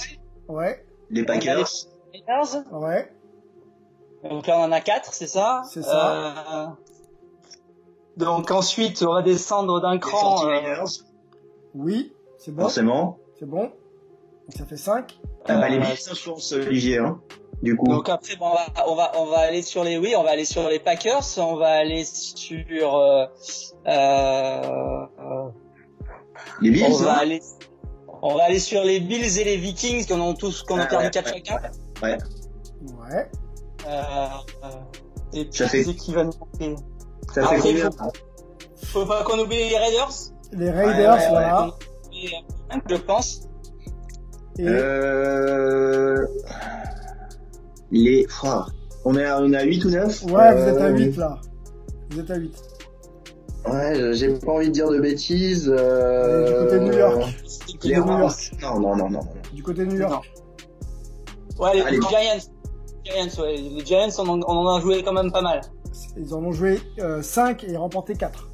[0.50, 1.68] ouais, Les Packers.
[1.68, 3.10] Steelers, ouais.
[4.30, 5.62] Donc là, on en a quatre, c'est ça?
[5.72, 6.12] C'est ça.
[6.12, 6.66] Euh,
[8.18, 10.46] Donc ensuite, on va descendre d'un cran.
[10.46, 11.02] Euh, 49ers,
[11.76, 12.64] Oui, c'est bon.
[12.64, 13.18] forcément.
[13.40, 13.64] C'est bon.
[13.64, 13.72] Donc
[14.58, 15.20] ça fait 5.
[15.46, 15.96] Ah bah, les Bills,
[16.26, 17.20] pense, Olivier, hein,
[17.64, 17.88] du coup.
[17.88, 20.32] Donc après, bon, on, va, on va on va aller sur les oui, on va
[20.32, 23.26] aller sur les Packers, on va aller sur euh,
[23.88, 25.50] euh,
[26.62, 27.18] les Bills, on va hein.
[27.22, 27.42] aller
[28.22, 30.84] on va aller sur les Bills et les Vikings qui en ont tous qu'on a
[30.84, 31.62] Ah, perdu ouais, 4 ouais, chacun.
[32.04, 32.18] ouais.
[33.12, 33.32] Ouais.
[33.88, 34.02] Euh,
[34.64, 34.68] euh,
[35.34, 36.76] et puis Ça fait- c'est qui va nous manquer.
[37.34, 38.12] Ça Après, fait combien faut,
[38.86, 40.12] faut pas qu'on oublie les Raiders.
[40.54, 41.70] Les Raiders, Ouais, ouais, voilà.
[42.12, 43.42] Et, euh, je pense.
[44.58, 46.26] Et Euh...
[47.92, 48.26] Les...
[48.44, 48.62] Oh,
[49.06, 51.38] on est à, on est à 8 ou 9 ouais, vous êtes à 8 là.
[52.12, 52.56] Vous êtes à 8.
[53.68, 55.72] Ouais, j'ai pas envie de dire de bêtises.
[55.76, 56.46] Euh...
[56.46, 57.18] Du côté de New York.
[57.20, 58.20] Les côté de New.
[58.20, 58.52] York.
[58.62, 59.20] Non, non, non, non.
[59.24, 59.28] non.
[59.54, 60.26] Du côté de New York.
[61.60, 62.52] Ouais, les, les Giants.
[63.06, 63.56] Giants, ouais.
[63.58, 65.62] Les Giants, on en, on en a joué quand même pas mal.
[66.18, 66.80] Ils en ont joué
[67.22, 68.50] 5 et remporté 4.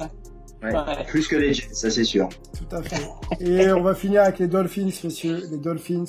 [0.00, 0.72] Ouais.
[0.72, 1.04] Ouais.
[1.08, 2.28] Plus que les Jets, ça c'est sûr.
[2.56, 3.02] Tout à fait.
[3.40, 5.42] Et on va finir avec les Dolphins, messieurs.
[5.50, 6.04] Les Dolphins.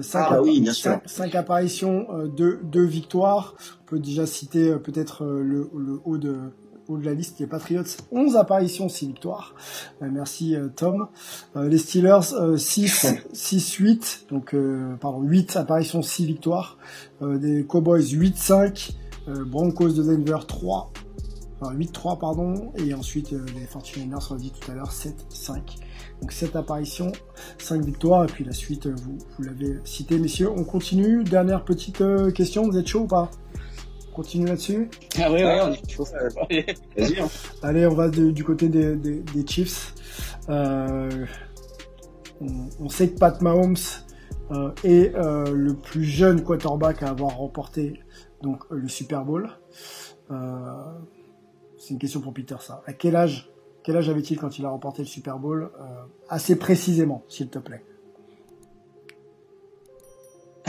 [0.00, 1.00] 5 Ah oui, bien sûr.
[1.34, 3.54] apparitions, 2 victoires.
[3.82, 6.38] On peut déjà citer euh, peut-être euh, le, le haut de
[6.88, 9.54] haut de la liste, les Patriots, 11 apparitions, 6 victoires.
[10.02, 11.08] Euh, merci euh, Tom.
[11.56, 16.78] Euh, les Steelers, euh, 6, 6, 8, donc euh, pardon, 8 apparitions, 6 victoires.
[17.22, 18.92] Euh, des Cowboys, 8, 5.
[19.28, 20.92] Euh, Broncos de Denver, 3.
[21.60, 22.72] Enfin, 8-3, pardon.
[22.76, 25.60] Et ensuite, euh, les 49ers, on l'a dit tout à l'heure, 7-5.
[26.20, 27.12] Donc 7 apparitions,
[27.58, 28.24] 5 victoires.
[28.24, 30.50] Et puis la suite, euh, vous, vous l'avez cité, messieurs.
[30.50, 31.22] On continue.
[31.24, 32.68] Dernière petite euh, question.
[32.68, 33.30] Vous êtes chaud ou pas?
[34.10, 34.90] On continue là-dessus?
[35.18, 36.04] Ah oui, oui, on est chaud.
[36.50, 37.20] Vas-y.
[37.20, 37.28] hein.
[37.62, 39.94] Allez, on va de- du côté des, des, des Chiefs.
[40.48, 41.24] Euh,
[42.40, 42.46] on,
[42.80, 43.76] on sait que Pat Mahomes
[44.50, 48.00] euh, est euh, le plus jeune quarterback à avoir remporté
[48.42, 49.50] donc euh, le Super Bowl.
[50.30, 50.84] Euh,
[51.78, 52.82] c'est une question pour Peter ça.
[52.86, 53.50] À quel âge
[53.84, 55.84] quel âge avait-il quand il a remporté le Super Bowl euh,
[56.28, 57.84] Assez précisément, s'il te plaît?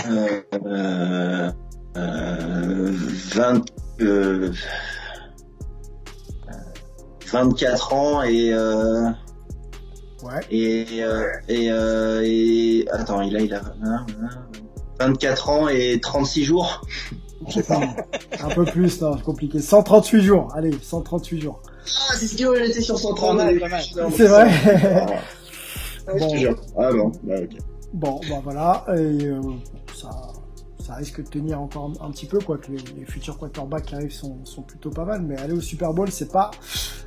[0.08, 1.52] Euh, euh,
[1.98, 2.92] euh,
[3.36, 3.66] 20,
[4.02, 4.52] euh,
[7.28, 9.10] 24 ans et euh,
[10.24, 10.40] Ouais.
[10.50, 14.48] et euh, et, euh, et attends il a il a hein, hein,
[15.00, 16.82] 24 ans et 36 jours
[18.42, 19.60] Un peu plus, non, c'est compliqué.
[19.60, 20.48] 138 jours.
[20.56, 21.62] Allez, 138 jours.
[21.66, 23.84] ah c'est ce qu'il était sur 130 Pas mal, pas mal.
[24.16, 24.50] C'est vrai.
[26.08, 26.32] ah, je Bon.
[26.32, 26.56] te jure.
[26.78, 27.58] ah bon bah, ok
[27.94, 29.40] Bon, bah voilà, et euh,
[29.94, 30.10] ça,
[30.84, 33.86] ça risque de tenir encore un, un petit peu, quoi que les, les futurs quarterbacks
[33.86, 36.50] qui arrivent sont, sont plutôt pas mal, mais aller au Super Bowl, c'est pas,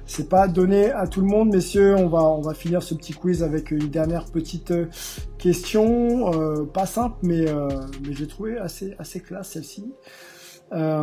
[0.06, 1.94] c'est pas donné à tout le monde, messieurs.
[1.96, 4.86] On va, on va finir ce petit quiz avec une dernière petite euh,
[5.38, 7.68] question, euh, pas simple, mais, euh,
[8.06, 9.92] mais j'ai trouvé assez, assez classe celle-ci.
[10.72, 11.02] Euh,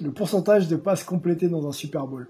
[0.00, 2.28] le pourcentage de passes complétées dans un Super Bowl.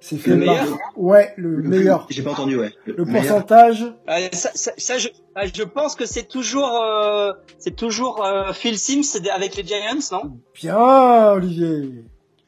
[0.00, 0.78] C'est fait Le par- meilleur?
[0.96, 2.06] Ouais, le, meilleur.
[2.10, 6.04] j'ai pas entendu ouais Le pourcentage, Ah, ça, ça, ça, je, ah, je pense que
[6.04, 10.36] c'est toujours, euh, c'est toujours euh, Phil Sims avec les Giants, non?
[10.54, 12.04] Bien, Olivier.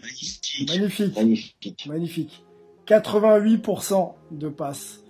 [0.06, 2.44] Magnifique Magnifique, magnifique magnifique.
[2.86, 5.00] 88% de passes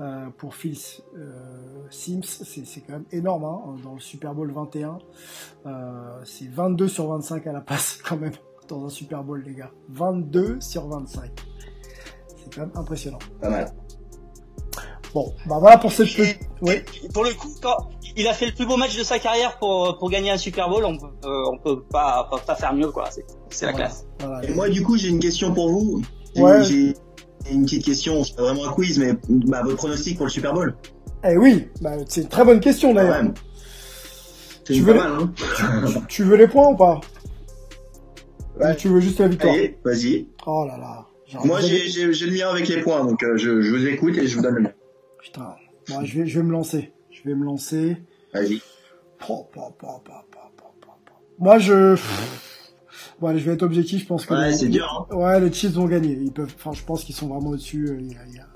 [0.00, 0.76] euh, pour Phil
[1.16, 4.98] euh, Sims, c'est quand même énorme hein, dans le Super Bowl 21.
[5.66, 8.32] Euh, c'est 22 sur 25 à la passe quand même
[8.68, 9.72] dans un Super Bowl, les gars.
[9.90, 11.30] 22 sur 25.
[12.28, 13.18] C'est quand même impressionnant.
[13.40, 13.72] pas mal
[15.14, 16.38] Bon, bah voilà pour cette Et- petite...
[16.62, 16.74] Oui,
[17.12, 17.76] Pour le coup, quand
[18.16, 20.68] il a fait le plus beau match de sa carrière pour pour gagner un Super
[20.68, 23.08] Bowl, on peut, euh, on peut pas, pas pas faire mieux, quoi.
[23.10, 23.86] C'est c'est la voilà.
[23.86, 24.06] classe.
[24.20, 24.44] voilà.
[24.48, 26.02] Et moi, du coup, j'ai une question pour vous.
[26.36, 26.62] J'ai- Ouais.
[26.64, 26.94] J'ai
[27.50, 30.52] une petite question, c'est pas vraiment un quiz, mais bah, votre pronostic pour le Super
[30.52, 30.76] Bowl.
[31.24, 33.22] Eh oui, bah, c'est une très bonne question d'ailleurs.
[34.64, 37.00] Tu veux pas les- mal, hein Tu veux les points ou pas?
[38.60, 38.76] Ouais.
[38.76, 39.54] Tu veux juste la victoire?
[39.54, 40.28] Allez, vas-y.
[40.46, 41.06] Oh là là.
[41.26, 44.16] Genre, Moi, j'ai- j'ai le mien avec les points, donc euh, je, je vous écoute
[44.18, 44.72] et je vous donne le mien.
[45.22, 45.56] Putain.
[45.88, 46.92] Bon, je vais, je vais me lancer.
[47.10, 47.96] Je vais me lancer.
[48.32, 48.60] Vas-y.
[51.38, 51.96] Moi, je.
[53.20, 54.02] Bon, allez, je vais être objectif.
[54.02, 54.34] Je pense que.
[54.34, 55.14] Ouais, les- c'est dur, hein.
[55.14, 56.12] Ouais, les Chiefs vont gagner.
[56.20, 56.52] Ils peuvent.
[56.56, 57.96] Enfin, je pense qu'ils sont vraiment au-dessus.
[58.00, 58.46] Il y a, il y a-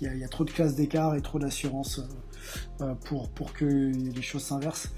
[0.00, 2.94] il y a- il y a trop de classe d'écart et trop d'assurance euh, euh,
[3.04, 4.90] pour pour que les choses s'inversent.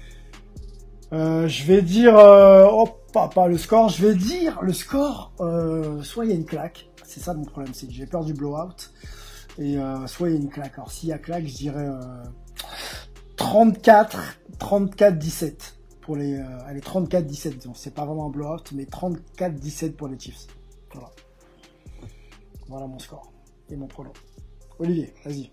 [1.11, 5.31] Euh, je vais dire, euh, oh, pas, pas le score, je vais dire le score,
[5.41, 8.23] euh, soit il y a une claque, c'est ça mon problème, c'est que j'ai peur
[8.25, 8.89] du blowout,
[9.57, 10.73] et euh, soit il y a une claque.
[10.75, 12.23] Alors s'il y a claque, je dirais euh,
[13.37, 19.93] 34, 34-17 pour les, euh, allez 34-17, disons, c'est pas vraiment un blowout, mais 34-17
[19.93, 20.47] pour les Chiefs.
[20.93, 21.11] Voilà.
[22.67, 23.31] Voilà mon score
[23.69, 24.11] et mon pronom.
[24.79, 25.49] Olivier, vas-y.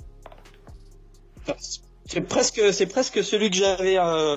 [2.07, 4.37] C'est presque, c'est presque celui que j'avais euh,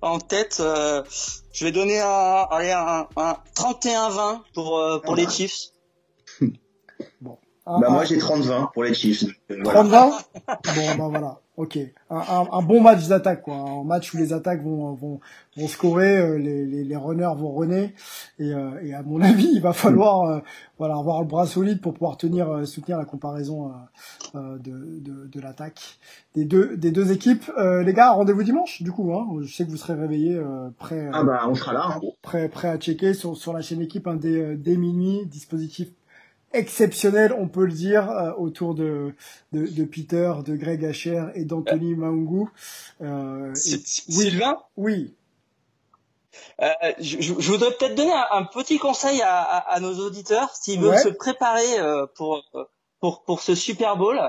[0.00, 0.58] en tête.
[0.60, 1.02] Euh,
[1.52, 5.72] je vais donner un, allez, un, un 31-20 pour euh, pour les Chiefs.
[7.20, 7.38] Bon.
[7.66, 9.24] Bah moi j'ai 30-20 pour les Chiefs.
[9.50, 10.12] 30-20
[10.96, 11.40] Bon bah voilà.
[11.56, 11.76] Ok,
[12.08, 13.54] un, un, un bon match d'attaque, quoi.
[13.56, 15.20] Un match où les attaques vont vont,
[15.58, 17.92] vont scorer, euh, les, les, les runners vont runner,
[18.38, 20.40] et, euh, et à mon avis, il va falloir euh,
[20.78, 23.72] voilà avoir le bras solide pour pouvoir tenir soutenir la comparaison
[24.32, 25.98] de, de, de l'attaque
[26.34, 27.50] des deux des deux équipes.
[27.58, 29.12] les gars, rendez-vous dimanche, du coup.
[29.12, 29.26] Hein.
[29.42, 30.40] Je sais que vous serez réveillés,
[30.78, 31.10] prêts.
[31.12, 31.82] ah bah on sera là.
[31.96, 32.00] Hein.
[32.22, 35.90] Prêt prêt à checker sur sur la chaîne équipe un dès dès minuit, dispositif
[36.52, 39.14] exceptionnel, on peut le dire, euh, autour de,
[39.52, 42.46] de, de, Peter, de Greg Asher et d'Anthony Maungu.
[43.00, 44.58] Euh, Sylvain?
[44.76, 45.14] Oui.
[46.62, 46.68] Euh,
[46.98, 50.98] je, je, voudrais peut-être donner un, petit conseil à, à, à nos auditeurs s'ils veulent
[50.98, 52.42] se préparer euh, pour,
[53.00, 54.20] pour, pour ce Super Bowl.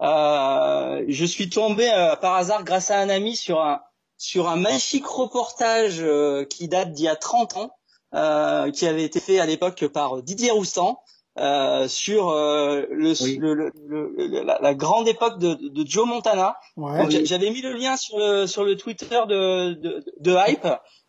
[0.00, 1.88] Euh, je suis tombé
[2.20, 3.80] par hasard grâce à un ami sur un
[4.20, 6.04] sur un magnifique reportage
[6.50, 10.50] qui date d'il y a 30 ans, qui avait été fait à l'époque par Didier
[10.50, 11.00] Roustan,
[11.38, 16.56] euh, sur euh, le, le, le, la, la, grande époque de, de Joe Montana.
[16.76, 20.66] Ouais, J'avais mis le lien sur le sur le Twitter de de, de Hype.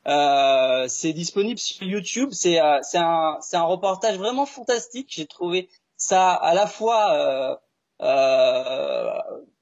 [0.08, 2.30] Euh, c'est disponible sur YouTube.
[2.32, 5.08] C'est euh, c'est un c'est un reportage vraiment fantastique.
[5.10, 7.58] J'ai trouvé ça à la fois
[8.02, 9.20] euh,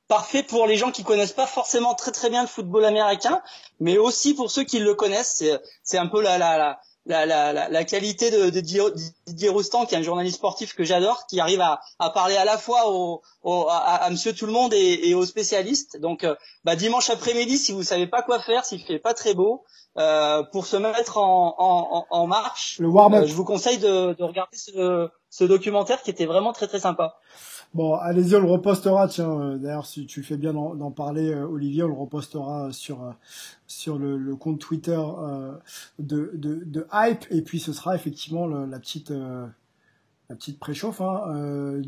[0.07, 3.41] parfait pour les gens qui connaissent pas forcément très très bien le football américain,
[3.79, 5.35] mais aussi pour ceux qui le connaissent.
[5.37, 9.85] C'est c'est un peu la la, la la, la, la, qualité de, de Didier Roustan,
[9.85, 12.91] qui est un journaliste sportif que j'adore, qui arrive à, à, parler à la fois
[12.91, 15.99] au, au à, à, Monsieur Tout le Monde et, et aux spécialistes.
[15.99, 19.33] Donc, euh, bah, dimanche après-midi, si vous savez pas quoi faire, s'il fait pas très
[19.33, 19.63] beau,
[19.97, 23.23] euh, pour se mettre en, en, en marche, le warm-up.
[23.23, 26.79] Euh, je vous conseille de, de regarder ce, ce documentaire qui était vraiment très très
[26.79, 27.15] sympa.
[27.73, 29.07] Bon, allez-y, on le repostera.
[29.07, 33.03] Tiens, euh, d'ailleurs, si tu fais bien d'en parler, euh, Olivier, on le repostera sur
[33.03, 33.11] euh,
[33.67, 34.99] sur le, le, compte Twitter
[35.99, 37.25] de, de, de, Hype.
[37.29, 41.01] Et puis, ce sera effectivement la petite la petite préchauffe.
[41.01, 41.81] Hein,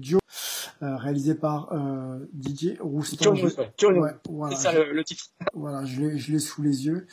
[0.82, 3.34] réalisé par euh, Didier Roustan.
[3.34, 5.26] Ouais, voilà, c'est ça le, le, titre.
[5.54, 7.08] Voilà, je l'ai, je l'ai sous les yeux.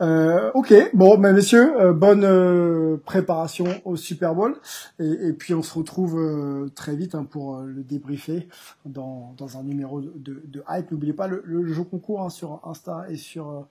[0.00, 4.56] Euh, ok, bon, ben messieurs, euh, bonne euh, préparation au Super Bowl,
[4.98, 8.48] et, et, puis on se retrouve très vite hein, pour le débriefer
[8.84, 10.90] dans, dans un numéro de, de, de hype.
[10.90, 13.66] N'oubliez pas le, le jeu concours hein, sur Insta et sur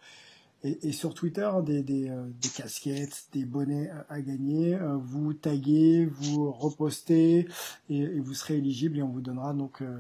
[0.64, 4.76] et, et, sur Twitter des, des, euh, des, casquettes, des bonnets à, gagner.
[4.76, 7.48] Euh, vous taguez, vous repostez
[7.90, 9.98] et, et, vous serez éligible et on vous donnera donc euh,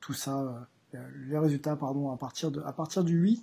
[0.00, 0.66] tout ça,
[1.28, 3.42] les résultats pardon à partir de à partir du 8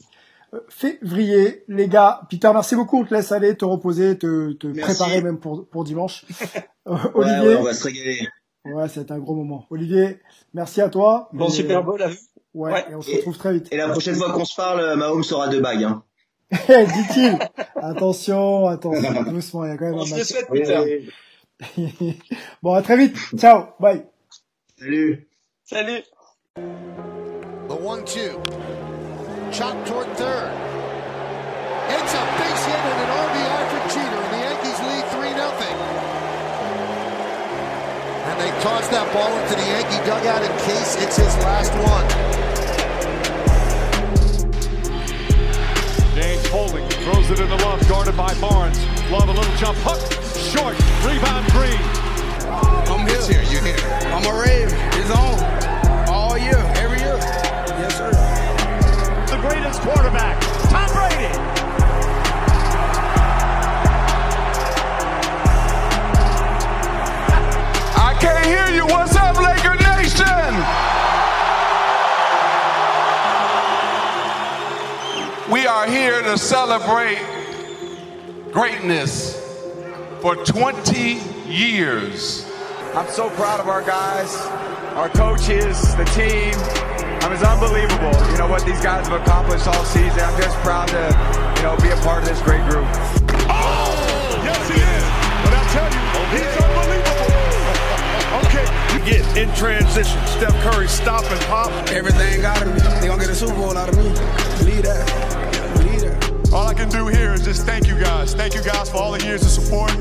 [0.67, 1.63] février.
[1.67, 3.01] Les gars, Peter, merci beaucoup.
[3.01, 6.25] On te laisse aller te reposer, te, te préparer même pour, pour dimanche.
[6.85, 8.27] Olivier, ouais, on va se régaler.
[8.65, 9.65] Ouais, c'est un gros moment.
[9.69, 10.19] Olivier,
[10.53, 11.29] merci à toi.
[11.33, 12.09] Bon Super Bowl à
[12.53, 13.67] Ouais, ouais, et on se retrouve très vite.
[13.71, 15.83] Et la prochaine fois qu'on se parle, Mahomes sera deux bagues.
[15.83, 16.03] Hein.
[16.67, 17.37] Dit-il.
[17.75, 20.23] Attention, attention, doucement, il y a quand même On un match.
[20.23, 21.09] Souhaite, Peter.
[22.63, 23.15] bon, à très vite.
[23.37, 24.03] Ciao, bye.
[24.79, 25.27] Salut.
[25.63, 26.03] Salut.
[26.55, 28.41] The one-two.
[29.51, 30.51] Chop toward third.
[31.89, 35.41] It's a base hit and an RBI for Cheater, and the Yankees lead 3 0
[38.25, 42.38] And they toss that ball into the Yankee dugout in case it's his last one.
[46.49, 48.79] Holding, throws it in the love, guarded by Barnes.
[49.11, 50.01] Love a little jump, hook,
[50.33, 50.73] short,
[51.05, 51.77] rebound Green.
[52.89, 53.17] I'm here.
[53.17, 53.77] It's here, you here.
[54.09, 54.69] I'm a rave.
[54.97, 56.09] It's on.
[56.09, 57.17] All year, every year.
[57.77, 58.11] Yes, sir.
[59.29, 61.29] The greatest quarterback, Tom Brady.
[67.95, 68.85] I can't hear you.
[68.87, 69.18] What's
[75.51, 77.17] We are here to celebrate
[78.51, 79.35] greatness
[80.21, 82.45] for 20 years.
[82.93, 84.37] I'm so proud of our guys,
[84.93, 86.53] our coaches, the team.
[86.53, 90.19] I mean, it's unbelievable, you know, what these guys have accomplished all season.
[90.19, 91.09] I'm just proud to,
[91.57, 92.85] you know, be a part of this great group.
[93.49, 93.89] Oh,
[94.45, 95.05] yes, he is.
[95.41, 97.25] But I tell you, he's unbelievable.
[98.45, 100.21] okay, you get in transition.
[100.27, 101.71] Steph Curry stop and pop.
[101.89, 102.81] Everything out of me.
[103.01, 104.13] They gonna get a Super Bowl out of me.
[104.59, 105.38] Believe that.
[106.51, 108.33] All I can do here is just thank you guys.
[108.33, 109.91] Thank you guys for all the years of support.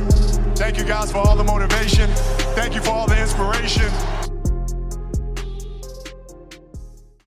[0.56, 2.08] Thank you guys for all the motivation.
[2.54, 4.27] Thank you for all the inspiration.